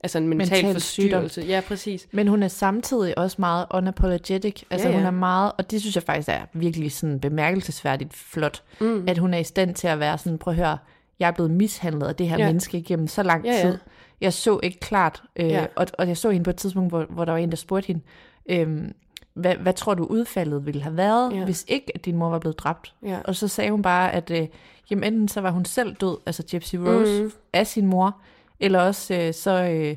[0.06, 1.42] altså en mental, Mental forstyrrelse.
[1.42, 2.08] Ja, præcis.
[2.12, 4.64] Men hun er samtidig også meget unapologetic.
[4.70, 4.98] Altså Ja, ja.
[5.00, 9.04] hun er meget, og det synes jeg faktisk er virkelig sådan bemærkelsesværdigt flot, Mm.
[9.08, 10.78] at hun er i stand til at være sådan, prøv at høre,
[11.20, 12.46] jeg er blevet mishandlet af det her Ja.
[12.48, 13.62] menneske igennem så lang Ja, ja.
[13.62, 13.78] tid.
[14.22, 15.66] Jeg så ikke klart, øh, Ja.
[15.76, 17.88] og, og jeg så hende på et tidspunkt, hvor, hvor der var en, der spurgte
[17.88, 18.02] hende,
[18.50, 18.88] øh,
[19.34, 21.44] hvad, hvad tror du udfaldet ville have været, Ja.
[21.44, 22.94] hvis ikke at din mor var blevet dræbt?
[23.04, 23.18] Ja.
[23.26, 24.48] Og så sagde hun bare, at øh,
[24.92, 27.32] jamen, enten så var hun selv død, altså Gypsy Rose, mm.
[27.54, 28.18] af sin mor,
[28.60, 29.96] eller også øh, så, øh,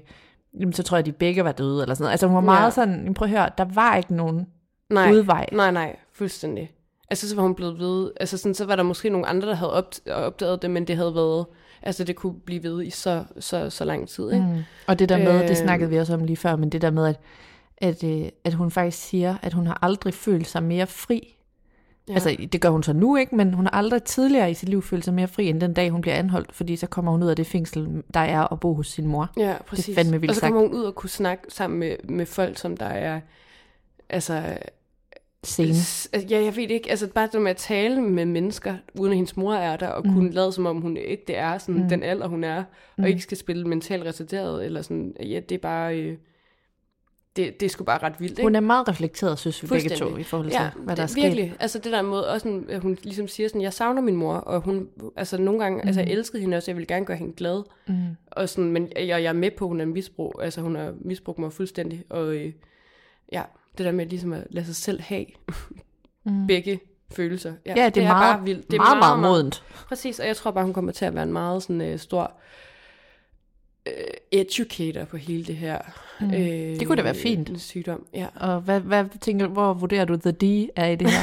[0.60, 2.12] jamen, så tror jeg, at de begge var døde, eller sådan noget.
[2.12, 2.70] Altså hun var meget Ja.
[2.70, 4.46] sådan, prøv at høre, der var ikke nogen
[4.90, 5.12] Nej.
[5.12, 5.46] udvej.
[5.52, 6.70] Nej, nej, fuldstændig.
[7.10, 9.54] Altså, så var hun blevet ved, altså sådan, så var der måske nogle andre, der
[9.54, 11.46] havde opt- opdaget det, men det havde været,
[11.82, 14.46] altså det kunne blive ved i så, så, så lang tid, ikke?
[14.46, 14.62] Mm.
[14.86, 15.48] Og det der med, Øh.
[15.48, 17.20] det snakkede vi også om lige før, men det der med, at,
[17.78, 21.34] at, øh, at hun faktisk siger, at hun har aldrig følt sig mere fri.
[22.08, 22.14] Ja.
[22.14, 24.82] Altså, det gør hun så nu ikke, men hun har aldrig tidligere i sit liv
[24.82, 27.28] følt sig mere fri, end den dag, hun bliver anholdt, fordi så kommer hun ud
[27.28, 29.30] af det fængsel, der er at bo hos sin mor.
[29.36, 29.94] Ja, præcis.
[29.94, 32.76] fandme vildt Og så kommer hun ud og kunne snakke sammen med, med folk, som
[32.76, 33.20] der er,
[34.10, 34.42] altså,
[35.44, 35.74] Scene.
[35.74, 39.16] s- ja, jeg ved ikke, altså bare det med at tale med mennesker, uden at
[39.16, 40.12] hendes mor er der, og mm.
[40.14, 41.88] kunne lade som om hun ikke det er, sådan mm.
[41.88, 42.64] den alder hun er,
[42.98, 43.04] Mm.
[43.04, 46.16] og ikke skal spille mentalt retarderet, eller sådan, ja, det er bare, øh,
[47.38, 48.42] det, det er sgu bare ret vildt, ikke?
[48.42, 51.06] Hun er meget reflekteret, synes vi begge to, i forhold til, ja, hvad der er
[51.06, 51.22] det, sket.
[51.22, 51.56] virkelig.
[51.60, 54.34] Altså det der måde, også sådan, at hun ligesom siger sådan, jeg savner min mor,
[54.34, 55.88] og hun, altså nogle gange, mm.
[55.88, 57.94] altså jeg elskede hende også, jeg ville gerne gøre hende glad, Mm.
[58.30, 60.94] og sådan, men jeg, jeg er med på, at hun er misbrug, altså hun har
[61.00, 62.52] misbrugt mig fuldstændig, og øh,
[63.32, 63.42] ja,
[63.78, 65.26] det der med ligesom at lade sig selv have
[66.24, 66.46] Mm.
[66.46, 66.80] begge
[67.12, 67.52] følelser.
[67.66, 68.70] Ja, det, det er, meget, bare vildt.
[68.70, 69.62] Det er meget, meget, meget modent.
[69.88, 72.32] Præcis, og jeg tror bare, hun kommer til at være en meget sådan øh, stor
[74.32, 75.78] educator på hele det her.
[76.20, 76.34] Mm.
[76.34, 76.40] Øh,
[76.80, 77.60] det kunne da være fint.
[77.60, 78.26] Sygdom, ja.
[78.34, 81.20] Og hvad, hvad tænker hvor vurderer du, The D er i det her?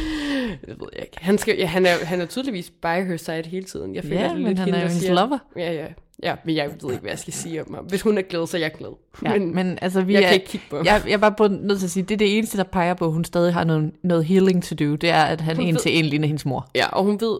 [0.66, 1.16] det ved jeg ikke.
[1.20, 3.94] Han, skal, ja, han, er, han er tydeligvis by her side hele tiden.
[3.94, 5.38] Jeg føler, ja, det men lidt han er jo hendes lover.
[5.56, 5.86] Ja, ja.
[6.22, 7.84] Ja, men jeg ved ikke, hvad jeg skal sige om ham.
[7.84, 8.88] Hvis hun er glad, så er jeg glad.
[9.24, 10.86] Ja, men, men altså, vi jeg er, kan ikke kigge på ham.
[10.86, 13.06] Jeg, jeg er bare nødt til at sige, det er det eneste, der peger på,
[13.06, 14.94] at hun stadig har noget, noget healing to do.
[14.94, 16.70] Det er, at han hun en ved, til en ligner hendes mor.
[16.74, 17.38] Ja, og hun ved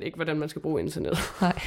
[0.00, 1.18] 100% ikke, hvordan man skal bruge internet.
[1.40, 1.52] Nej.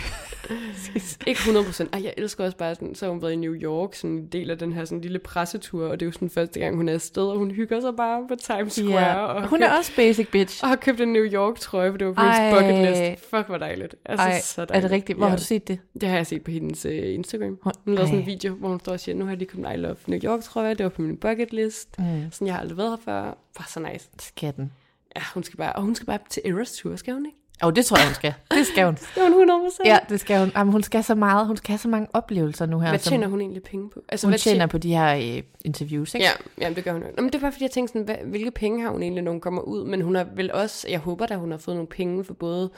[1.27, 1.87] ikke 100%.
[1.93, 4.27] Ej, jeg elsker også bare sådan, så har hun været i New York, sådan en
[4.27, 6.89] del af den her sådan lille pressetur, og det er jo sådan første gang, hun
[6.89, 8.99] er afsted, og hun hygger sig bare på Times Square.
[8.99, 9.15] Ja.
[9.15, 10.63] Og hun er også basic bitch.
[10.63, 13.29] Og har købt en New York-trøje, for det var på hendes bucket list.
[13.29, 13.95] Fuck, hvor dejligt.
[14.05, 14.75] Altså, Ej, så dejligt.
[14.77, 15.17] er det rigtigt?
[15.17, 15.29] Hvor ja.
[15.29, 15.79] har du set det?
[16.01, 17.59] Det har jeg set på hendes uh, Instagram.
[17.63, 19.65] Hun lavede sådan en video, hvor hun står og siger, nu har jeg lige købt
[19.65, 20.77] en I Love New York, tror jeg.
[20.77, 21.99] Det var på min bucket list.
[21.99, 22.31] Mm.
[22.31, 23.21] Sådan, jeg har aldrig været her før.
[23.57, 24.09] Bare så nice.
[24.19, 24.71] Skatten.
[25.15, 27.37] Ja, hun skal bare, og hun skal bare til Eras Tour, skal hun ikke?
[27.63, 28.33] Åh, oh, det tror jeg, hun skal.
[28.51, 28.95] Det skal hun.
[29.15, 30.51] det hun 100 Ja, det skal hun.
[30.55, 31.47] Jamen, hun skal så meget.
[31.47, 32.89] Hun skal have så mange oplevelser nu her.
[32.89, 34.01] Hvad tjener hun egentlig penge på?
[34.09, 36.25] Altså, hun hvad tjener på de her øh, interviews, ikke?
[36.25, 36.31] Ja,
[36.67, 37.01] ja, det gør hun.
[37.01, 39.23] Nå, men det er bare fordi, jeg tænkte sådan, hvad, hvilke penge har hun egentlig,
[39.23, 39.85] når hun kommer ud?
[39.85, 42.69] Men hun har vel også, jeg håber da, hun har fået nogle penge for både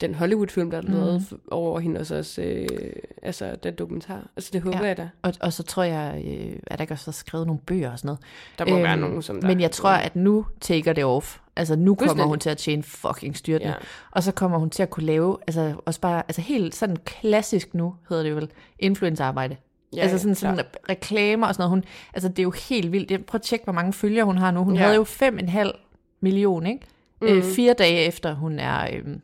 [0.00, 1.40] den Hollywood-film, der er lavet mm.
[1.50, 4.30] over hende, og så også øh, altså, den dokumentar.
[4.36, 4.86] Altså, det håber ja.
[4.86, 5.08] jeg da.
[5.22, 7.98] Og, og så tror jeg, øh, at der ikke også har skrevet nogle bøger og
[7.98, 8.20] sådan noget.
[8.58, 9.48] Der må øhm, være nogen, som der...
[9.48, 11.38] Men jeg tror, at nu taker det off.
[11.56, 13.68] Altså, nu kommer hun til at tjene fucking styrten.
[13.68, 13.74] Ja.
[14.10, 17.74] Og så kommer hun til at kunne lave, altså, også bare, altså helt sådan klassisk
[17.74, 19.56] nu, hedder det vel, influencerarbejde.
[19.96, 21.70] Ja, altså sådan, sådan reklamer og sådan noget.
[21.70, 21.84] Hun,
[22.14, 23.26] altså, det er jo helt vildt.
[23.26, 24.64] Prøv at tjekke, hvor mange følgere hun har nu.
[24.64, 24.82] Hun ja.
[24.82, 26.80] havde jo 5,5 million, ikke?
[27.20, 27.26] Mm.
[27.26, 28.88] Øh, fire dage efter hun er...
[28.92, 29.16] Øh,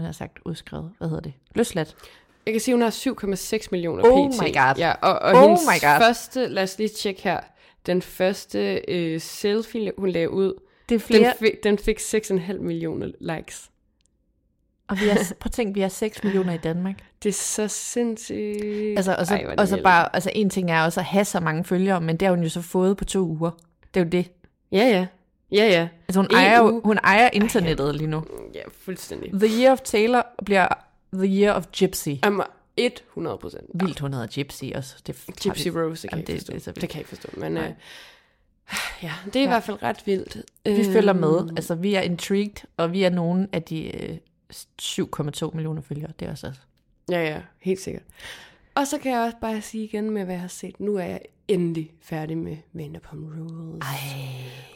[0.00, 1.32] nu har sagt udskrevet, hvad hedder det?
[1.54, 1.96] Løsladt.
[2.46, 4.40] Jeg kan sige, hun har 7,6 millioner oh pt.
[4.42, 4.74] My god.
[4.78, 6.00] Ja, og, og oh hendes my god.
[6.00, 7.40] første, lad os lige tjekke her,
[7.86, 10.54] den første øh, selfie, hun lavede ud,
[10.88, 11.22] det er flere...
[11.22, 13.70] den, fik, den fik 6,5 millioner likes.
[14.88, 16.94] Og vi er, prøv at tænke, vi er 6 millioner i Danmark.
[17.22, 18.96] Det er så sindssygt.
[18.96, 21.40] Altså, og så, Ej, og så bare, altså en ting er også at have så
[21.40, 23.50] mange følgere, men det har hun jo så fået på to uger.
[23.94, 24.30] Det er jo det.
[24.72, 25.06] Ja, ja.
[25.52, 25.88] Ja, ja.
[26.08, 28.24] Altså hun, ejer, jo, hun ejer internettet lige nu.
[28.54, 29.32] Ja, fuldstændig.
[29.32, 30.68] The Year of Taylor bliver
[31.12, 32.08] The Year of Gypsy.
[32.24, 32.42] Jamen,
[32.76, 33.64] 100 procent.
[33.74, 34.96] Vildt, hun hedder Gypsy også.
[35.06, 37.28] Det, Gypsy Rose, det kan, Jamen, jeg det, det, det, det kan jeg ikke forstå.
[37.36, 37.62] Men uh,
[39.02, 39.44] ja, det er ja.
[39.44, 40.36] i hvert fald ret vildt.
[40.64, 41.50] Vi følger med.
[41.56, 44.16] Altså, vi er intrigued, og vi er nogle af de uh,
[44.82, 46.10] 7,2 millioner følgere.
[46.20, 46.60] Det er også os.
[47.10, 48.02] Ja, ja, helt sikkert.
[48.78, 50.80] Og så kan jeg også bare sige igen med, hvad jeg har set.
[50.80, 53.82] Nu er jeg endelig færdig med Vanderpump Rules.
[53.82, 53.88] Ej,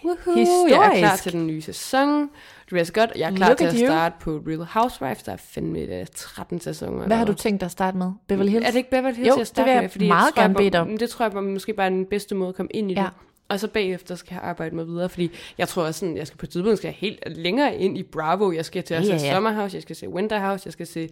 [0.04, 0.74] Woohoo, Historisk.
[0.74, 2.28] Jeg er klar til den nye sæson.
[2.70, 3.86] Du ved godt, jeg er klar Look til at you.
[3.86, 5.22] starte på Real Housewives.
[5.22, 7.06] Der er fandme 13 sæsoner.
[7.06, 8.12] Hvad har du tænkt dig at starte med?
[8.28, 8.66] Beverly Hills?
[8.66, 9.90] Er det ikke Beverly Hills, jo, jeg starter det vil jeg med?
[9.90, 10.96] Fordi meget jeg gerne bede om.
[10.96, 13.00] Det tror jeg bare, måske bare den bedste måde at komme ind i ja.
[13.00, 13.10] det.
[13.48, 16.38] Og så bagefter skal jeg arbejde mig videre, fordi jeg tror også sådan, jeg skal
[16.38, 18.52] på et tidspunkt skal jeg helt længere ind i Bravo.
[18.52, 19.34] Jeg skal til at se Ja, ja.
[19.34, 21.08] Summerhouse, jeg skal se Winterhouse, jeg skal se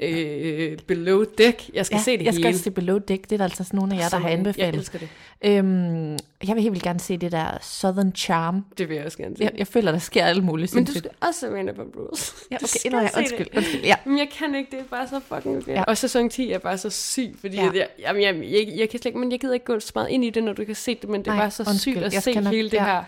[0.00, 2.42] øh, Below Deck, jeg skal ja, se det jeg hele.
[2.42, 3.24] skal se Below Deck.
[3.24, 4.74] Det er der altså sådan nogle af jer, der har Jeg anbefalet.
[4.74, 5.08] elsker det.
[5.44, 8.64] Øhm, jeg vil helt vildt gerne se det der Southern Charm.
[8.78, 9.42] Det vil jeg også gerne se.
[9.44, 12.34] Jeg, jeg føler, der sker alt muligt Men du skal også se Vanderpump Rules.
[12.50, 13.56] Ja, okay, se undskyld, det.
[13.56, 13.94] undskyld, ja.
[14.04, 15.76] Men jeg kan ikke, det er bare så fucking fedt.
[15.76, 15.82] Ja.
[15.84, 17.70] Og sæson 10 er bare så syg, fordi Ja.
[17.74, 20.08] jeg, jamen, jeg, jeg, jeg, kan slet ikke, men jeg gider ikke gå så meget
[20.08, 21.94] ind i det, når du kan se det, men det er Nej, bare så undskyld,
[21.94, 22.84] sygt at se nok- hele det ja.
[22.84, 23.04] her,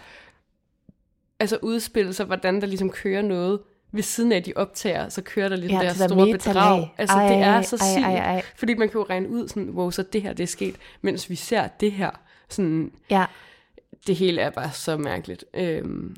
[1.41, 3.61] altså udspille sig, hvordan der ligesom kører noget,
[3.93, 6.33] ved siden af, at de optager, så kører der ligesom Ja, det det der store
[6.33, 6.95] bedrag.
[6.99, 8.05] Altså, det Ej, er så sygt.
[8.05, 8.43] ej, ej.
[8.57, 11.31] Fordi man kan jo regne ud, sådan, wow, så det her, det er sket, mens
[11.31, 12.11] vi ser det her.
[12.49, 13.25] Sådan, Ja,
[14.07, 15.45] det hele er bare så mærkeligt.
[15.55, 16.17] Øhm,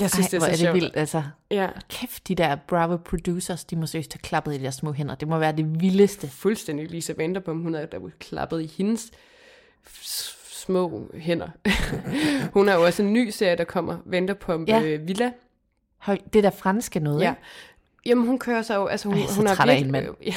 [0.00, 0.74] jeg synes, Ej, det er så er det sjovt.
[0.74, 1.22] vildt, altså.
[1.50, 5.14] Ja, Kæft, de der Bravo producers, de må seriøst have klappet i deres små hænder.
[5.14, 6.28] Det må være det vildeste.
[6.28, 9.10] fuldstændig Lisa Vanderpump, hun er der klappet i hendes
[10.50, 11.48] små hænder.
[12.54, 14.82] hun har jo også en ny serie, der kommer, Vanderpump ja.
[14.82, 15.32] øh, Villa.
[16.04, 17.30] Høj, det der franske noget, Ja.
[17.30, 17.40] ikke?
[18.06, 20.34] Jamen, hun kører sig jo, altså hun, Ej, så hun er virkelig- hende, Ja,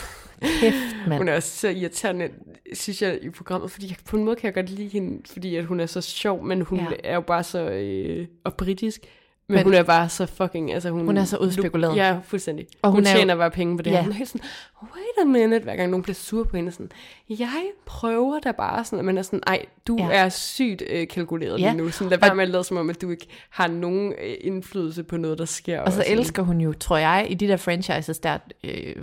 [0.59, 0.75] Kæft,
[1.07, 1.17] mand.
[1.17, 2.29] hun er også så irriterende,
[2.73, 5.55] synes jeg, i programmet, fordi jeg, på en måde kan jeg godt lide hende, fordi
[5.55, 6.85] at hun er så sjov, men hun ja.
[7.03, 9.01] er jo bare så, øh, og britisk,
[9.49, 11.05] men, Men- hun er bare så fucking, altså hun...
[11.05, 11.95] Hun er så udspekuleret.
[11.95, 12.65] Ja, fuldstændig.
[12.71, 13.91] Og Og hun hun, er jo- tjener bare penge på det.
[13.91, 14.01] Ja.
[14.03, 14.47] Hun er helt sådan,
[14.83, 16.91] wait a minute, hver gang nogen bliver sur på hende, sådan,
[17.29, 20.07] jeg prøver da bare sådan, at man er sådan, ej, du Ja.
[20.11, 21.71] er sygt øh, kalkuleret Ja.
[21.71, 24.13] lige nu, sådan, lad være med at lade som om, at du ikke har nogen
[24.23, 25.81] øh, indflydelse på noget, der sker.
[25.81, 26.17] Og så sådan.
[26.17, 28.95] elsker hun jo, tror jeg, i de der franchises, der øh,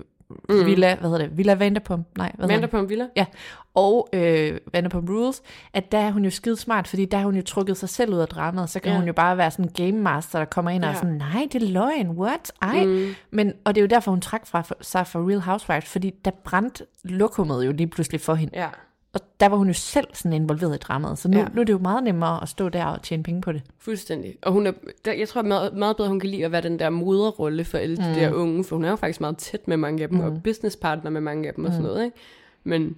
[0.49, 0.67] mm.
[0.67, 1.39] Villa, hvad hedder det?
[1.39, 2.07] Villa Vanderpump?
[2.19, 3.07] Nej, hvad en villa.
[3.17, 3.27] Ja,
[3.75, 7.37] og øh, Vanderpump Rules, at der er hun jo skide smart, fordi der har hun
[7.37, 8.93] jo trukket sig selv ud af dramaet, så kan ja.
[8.93, 8.99] Ja.
[9.01, 10.99] hun jo bare være sådan en game master, der kommer ind og er Ja.
[10.99, 12.53] sådan, nej, det er løgn, what?
[12.63, 12.85] Ej.
[12.85, 13.15] Mm.
[13.31, 16.31] Men, og det er jo derfor, hun trak fra, sig fra Real Housewives, fordi der
[16.45, 18.59] brændte lokummet jo lige pludselig for hende.
[18.59, 18.69] Ja.
[19.15, 21.47] Og der var hun jo selv sådan involveret i dramaet, så nu, Ja.
[21.55, 23.63] nu er det jo meget nemmere at stå der og tjene penge på det.
[23.79, 24.35] Fuldstændig.
[24.43, 24.73] Og hun er,
[25.05, 27.79] der, jeg tror meget, meget bedre, hun kan lide at være den der moderrolle for
[27.79, 28.15] alle de Mm.
[28.15, 30.25] der unge, for hun er jo faktisk meget tæt med mange af dem, mm.
[30.25, 31.89] og businesspartner med mange af dem og sådan Mm.
[31.93, 32.17] noget, ikke?
[32.65, 32.97] Men,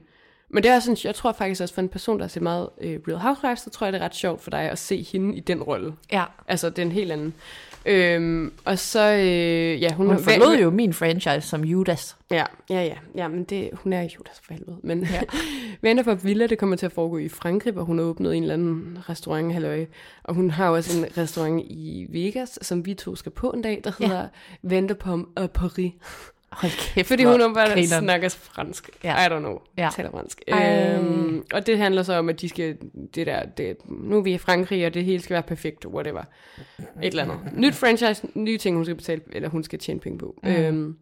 [0.48, 3.00] men det er sådan, jeg tror faktisk også for en person, der set meget øh,
[3.09, 5.40] Real Housewives, så tror jeg, det er ret sjovt for dig at se hende i
[5.40, 5.94] den rolle.
[6.12, 6.24] Ja.
[6.48, 7.35] Altså, det er en helt anden.
[7.87, 12.16] Øhm, og så, øh, ja, hun, Hun forlod jo min franchise som Judas.
[12.30, 12.94] Ja, ja, ja.
[13.16, 14.76] ja men det, hun er Judas for helvede.
[14.82, 15.20] Men ja.
[15.82, 18.54] Vanderpop Villa, det kommer til at foregå i Frankrig, hvor hun har åbnet en eller
[18.54, 19.87] anden restaurant, halløj.
[20.24, 23.80] Og hun har også en restaurant i Vegas, som vi to skal på en dag,
[23.85, 24.28] der hedder ja.
[24.62, 25.92] Vanderpop og Paris.
[26.56, 28.02] Hold kæft, Fordi hun bare grineren.
[28.04, 28.90] snakker fransk.
[29.04, 29.26] Ja.
[29.26, 29.58] I don't know.
[29.78, 29.88] Ja.
[29.96, 30.42] Taler fransk.
[30.48, 32.76] Øhm, og det handler så om, at de skal,
[33.14, 36.22] det der, det, nu er vi i Frankrig, og det hele skal være perfekt, whatever.
[36.78, 37.38] Et eller andet.
[37.56, 40.34] Nyt franchise, nye ting, hun skal betale, eller hun skal tjene penge på.
[40.42, 40.48] Mm.
[40.48, 40.96] Øhm,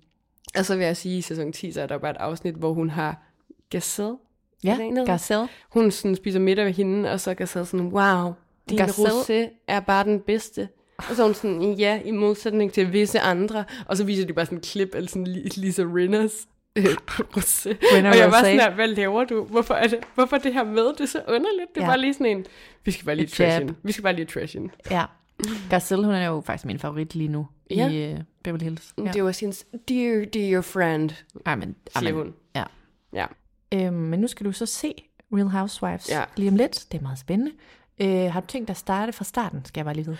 [0.58, 2.72] og så vil jeg sige, i sæson 10, så er der bare et afsnit, hvor
[2.72, 3.22] hun har
[3.70, 4.16] Gazelle.
[4.64, 4.78] Ja?
[5.06, 5.48] Garcelle.
[5.70, 8.32] Hun sådan spiser middag ved hende, og så Gazelle sådan, wow,
[8.70, 10.68] din Gazelle- rosé er bare den bedste.
[10.98, 13.64] Og så er hun sådan, ja, i modsætning til visse andre.
[13.86, 16.32] Og så viser de bare sådan en klip af sådan Li- Lisa Rinners
[16.76, 17.68] øh, rosé.
[17.94, 19.44] Rinner og jeg var sådan her, hvad laver du?
[19.44, 20.84] Hvorfor er det, hvorfor er det her med?
[20.92, 21.74] Det er så underligt.
[21.74, 21.86] Det Ja.
[21.86, 22.44] var lige sådan en,
[22.84, 23.74] vi skal bare lige Et trash hende.
[23.82, 24.72] Vi skal bare lige trash hende.
[24.90, 25.04] Ja.
[25.70, 27.88] Garcelle, hun er jo faktisk min favorit lige nu Ja.
[27.90, 28.94] i uh, Beverly Hills.
[28.98, 29.10] Ja.
[29.12, 31.10] Det var hendes dear, dear friend,
[31.46, 32.22] Ej, men, siger amen.
[32.22, 32.34] hun.
[32.56, 32.64] Ja.
[33.14, 33.26] Ja.
[33.86, 34.94] Øhm, men nu skal du så se
[35.32, 36.24] Real Housewives Ja.
[36.36, 36.84] lige om lidt.
[36.92, 37.52] Det er meget spændende.
[38.00, 40.16] Øh, har du tænkt dig at starte fra starten, skal jeg bare lige vide?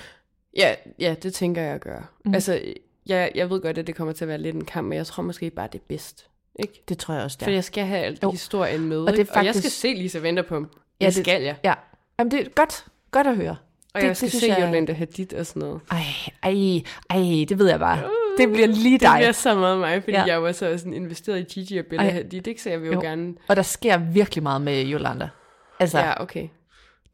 [0.57, 2.03] Ja, ja, det tænker jeg at gøre.
[2.25, 2.35] Mm.
[2.35, 2.61] Altså,
[3.07, 5.07] jeg, jeg ved godt, at det kommer til at være lidt en kamp, men jeg
[5.07, 6.27] tror måske bare, det er bedst.
[6.59, 6.83] Ikke?
[6.89, 7.53] Det tror jeg også, For der.
[7.53, 8.31] jeg skal have alt Jo.
[8.31, 8.99] historien med.
[8.99, 9.33] Og det er ikke?
[9.33, 10.71] og jeg skal faktisk- se Lisa Vanderpump.
[10.71, 11.57] Det, Ja, det- det skal jeg.
[11.65, 11.75] Ja.
[12.19, 13.57] Jamen, det er godt, godt at høre.
[13.95, 15.81] Og det- jeg skal det se jeg- Yolanda Hadid og sådan noget.
[15.91, 15.99] Ej,
[16.43, 18.03] ej, ej, det ved jeg bare.
[18.39, 19.09] Det bliver lige dig.
[19.09, 20.25] Det bliver så meget mig, fordi Ja.
[20.25, 22.11] jeg var så sådan investeret i Gigi og Bella Ej.
[22.11, 22.63] Hadid, ikke?
[22.63, 23.01] Så jeg vil jo, Jo.
[23.01, 23.35] gerne...
[23.49, 25.29] Og der sker virkelig meget med Yolanda.
[25.81, 26.49] Altså, Ja, okay.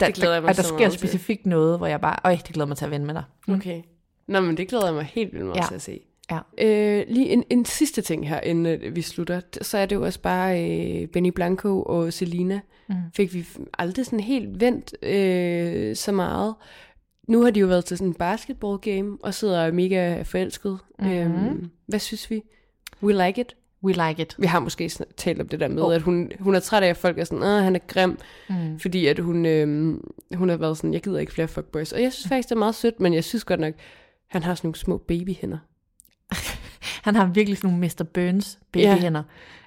[0.01, 0.99] Der, det glæder jeg mig der, der sker meget til.
[0.99, 3.25] specifikt noget, hvor jeg bare, øj, det glæder mig til at vende med dig.
[3.49, 3.55] Mm.
[3.55, 3.83] Okay.
[4.29, 5.67] Nå, men det glæder jeg mig helt vildt meget Ja.
[5.69, 6.01] til at se.
[6.31, 6.39] Ja.
[6.59, 9.41] Øh, lige en, en sidste ting her, inden øh, vi slutter.
[9.63, 10.65] Så er det jo også bare
[11.03, 12.61] øh, Benny Blanco og Selina.
[12.89, 12.95] Mm.
[13.17, 13.47] Fik vi
[13.79, 16.55] aldrig sådan helt vendt øh, så meget.
[17.29, 20.79] Nu har de jo været til sådan en basketball game, og sidder mega forelsket.
[20.99, 21.11] Mhm.
[21.11, 22.43] Øhm, hvad synes vi?
[23.03, 23.57] We like it.
[23.85, 24.35] We like it.
[24.39, 25.95] Vi har måske talt om det der med, Oh.
[25.95, 28.79] at hun, hun er træt af, at folk er sådan, at han er grim, Mm.
[28.79, 30.01] fordi at hun, øhm,
[30.35, 31.93] hun har været sådan, jeg gider ikke flere fuckboys.
[31.93, 33.75] Og jeg synes faktisk, det er meget sødt, men jeg synes godt nok,
[34.29, 35.59] han har sådan nogle små babyhænder.
[37.05, 38.05] Han har virkelig sådan nogle Mr.
[38.05, 39.23] Burns babyhænder.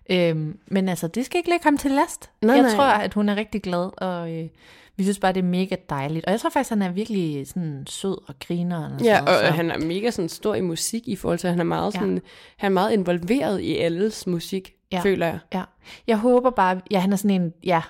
[0.10, 2.30] Øhm, men altså, det skal ikke lægge ham til last.
[2.42, 2.72] Nej, jeg nej.
[2.76, 4.50] tror, at hun er rigtig glad, og øh,
[4.98, 6.26] vi synes bare, det er mega dejligt.
[6.26, 8.86] Og jeg tror faktisk, han er virkelig sådan sød og griner.
[8.96, 11.54] Og Ja, og så- han er mega sådan stor i musik i forhold til, at
[11.54, 12.00] han er meget, Ja.
[12.00, 12.22] sådan,
[12.58, 14.98] han er meget involveret i alles musik, Ja.
[14.98, 15.04] ja.
[15.04, 15.40] føler jeg.
[15.54, 15.64] Ja,
[16.08, 17.82] jeg håber bare, ja, han er sådan en, ja,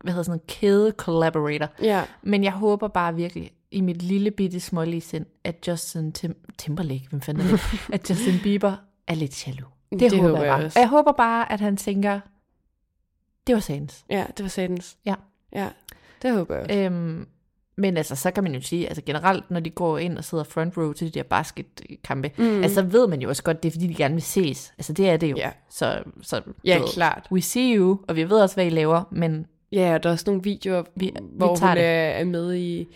[0.00, 1.68] hvad hedder sådan en kæde collaborator.
[1.82, 6.54] Ja, Men jeg håber bare virkelig, i mit lille bitte smålige sind, at Justin Tim-
[6.58, 7.60] Timberlake, hvem fanden er det,
[7.94, 8.72] at Justin Bieber
[9.06, 9.71] er lidt jaloux.
[10.00, 10.64] Det, det håber jeg, bare.
[10.64, 10.78] også.
[10.78, 12.20] Og jeg håber bare, at han tænker,
[13.46, 14.04] det var sagens.
[14.10, 14.96] Ja, det var satans.
[15.06, 15.14] Ja.
[15.52, 15.68] Ja,
[16.22, 16.78] det håber jeg også.
[16.78, 17.26] Øhm,
[17.76, 20.44] men altså, så kan man jo sige, altså generelt, når de går ind og sidder
[20.44, 22.62] front row til de der basketkampe, mm.
[22.62, 24.74] altså så ved man jo også godt, det er fordi, de gerne vil ses.
[24.78, 25.36] Altså det er det jo.
[25.36, 25.50] Ja.
[25.70, 27.28] Så, så Ja, ved, klart.
[27.32, 30.12] We see you, og vi ved også, hvad I laver, men Ja, og der er
[30.12, 31.84] også nogle videoer, Vi- vi, vi hvor tager hun det.
[31.84, 32.86] er, er med i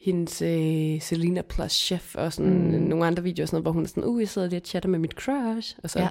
[0.00, 2.82] hendes øh, Selena plus chef, og sådan mm.
[2.82, 4.88] nogle andre videoer, sådan noget, hvor hun er sådan, uh, jeg sidder lige og chatter
[4.88, 6.08] med mit crush, og så Ja.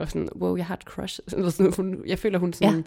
[0.00, 1.20] Og sådan, wow, jeg har et crush.
[1.36, 2.82] Eller sådan, hun, jeg føler, hun sådan, Ja.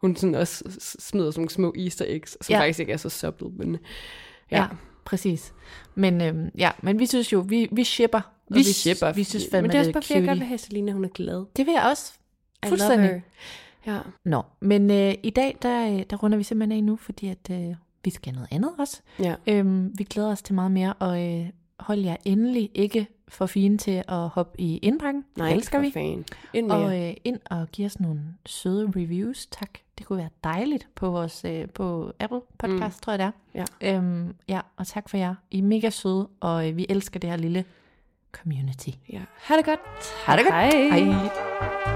[0.00, 0.64] hun sådan også
[0.98, 2.60] smider sådan nogle små easter eggs, som Ja.
[2.60, 3.78] faktisk ikke er så subtle, men
[4.50, 4.66] ja, ja.
[5.04, 5.52] præcis.
[5.94, 8.20] Men, øhm, ja, men vi synes jo, vi, vi shipper.
[8.50, 9.12] og Vi shipper.
[9.12, 10.92] Vi synes fandme, men det er også bare, fordi jeg gerne vil have, at Selena,
[10.92, 11.44] hun er glad.
[11.56, 12.12] Det vil jeg også.
[12.66, 13.22] I Fuldstændig.
[13.86, 13.98] Ja.
[14.24, 17.50] Nå, men øh, i dag, der, øh, der runder vi simpelthen af nu, fordi at
[17.50, 17.74] øh,
[18.04, 19.00] vi skal noget andet også.
[19.18, 19.34] ja.
[19.46, 21.46] Øhm, vi glæder os til meget mere, og øh,
[21.80, 25.24] hold jer endelig ikke for fine til at hoppe i indbakken.
[25.36, 25.90] Nej, elsker vi.
[25.90, 26.24] Fan.
[26.52, 29.70] Ind Og øh, ind og give os nogle søde reviews, tak.
[29.98, 33.02] Det kunne være dejligt på vores øh, på Apple Podcast, mm.
[33.02, 33.64] tror jeg det er.
[33.80, 33.96] Ja.
[33.96, 35.34] Øhm, ja, og tak for jer.
[35.50, 37.64] I er mega søde, og øh, vi elsker det her lille
[38.32, 38.90] community.
[39.12, 39.20] Ja.
[39.36, 39.80] Ha' det godt.
[40.26, 40.54] Ha' det godt.
[40.54, 41.00] Hej.
[41.00, 41.95] Hej.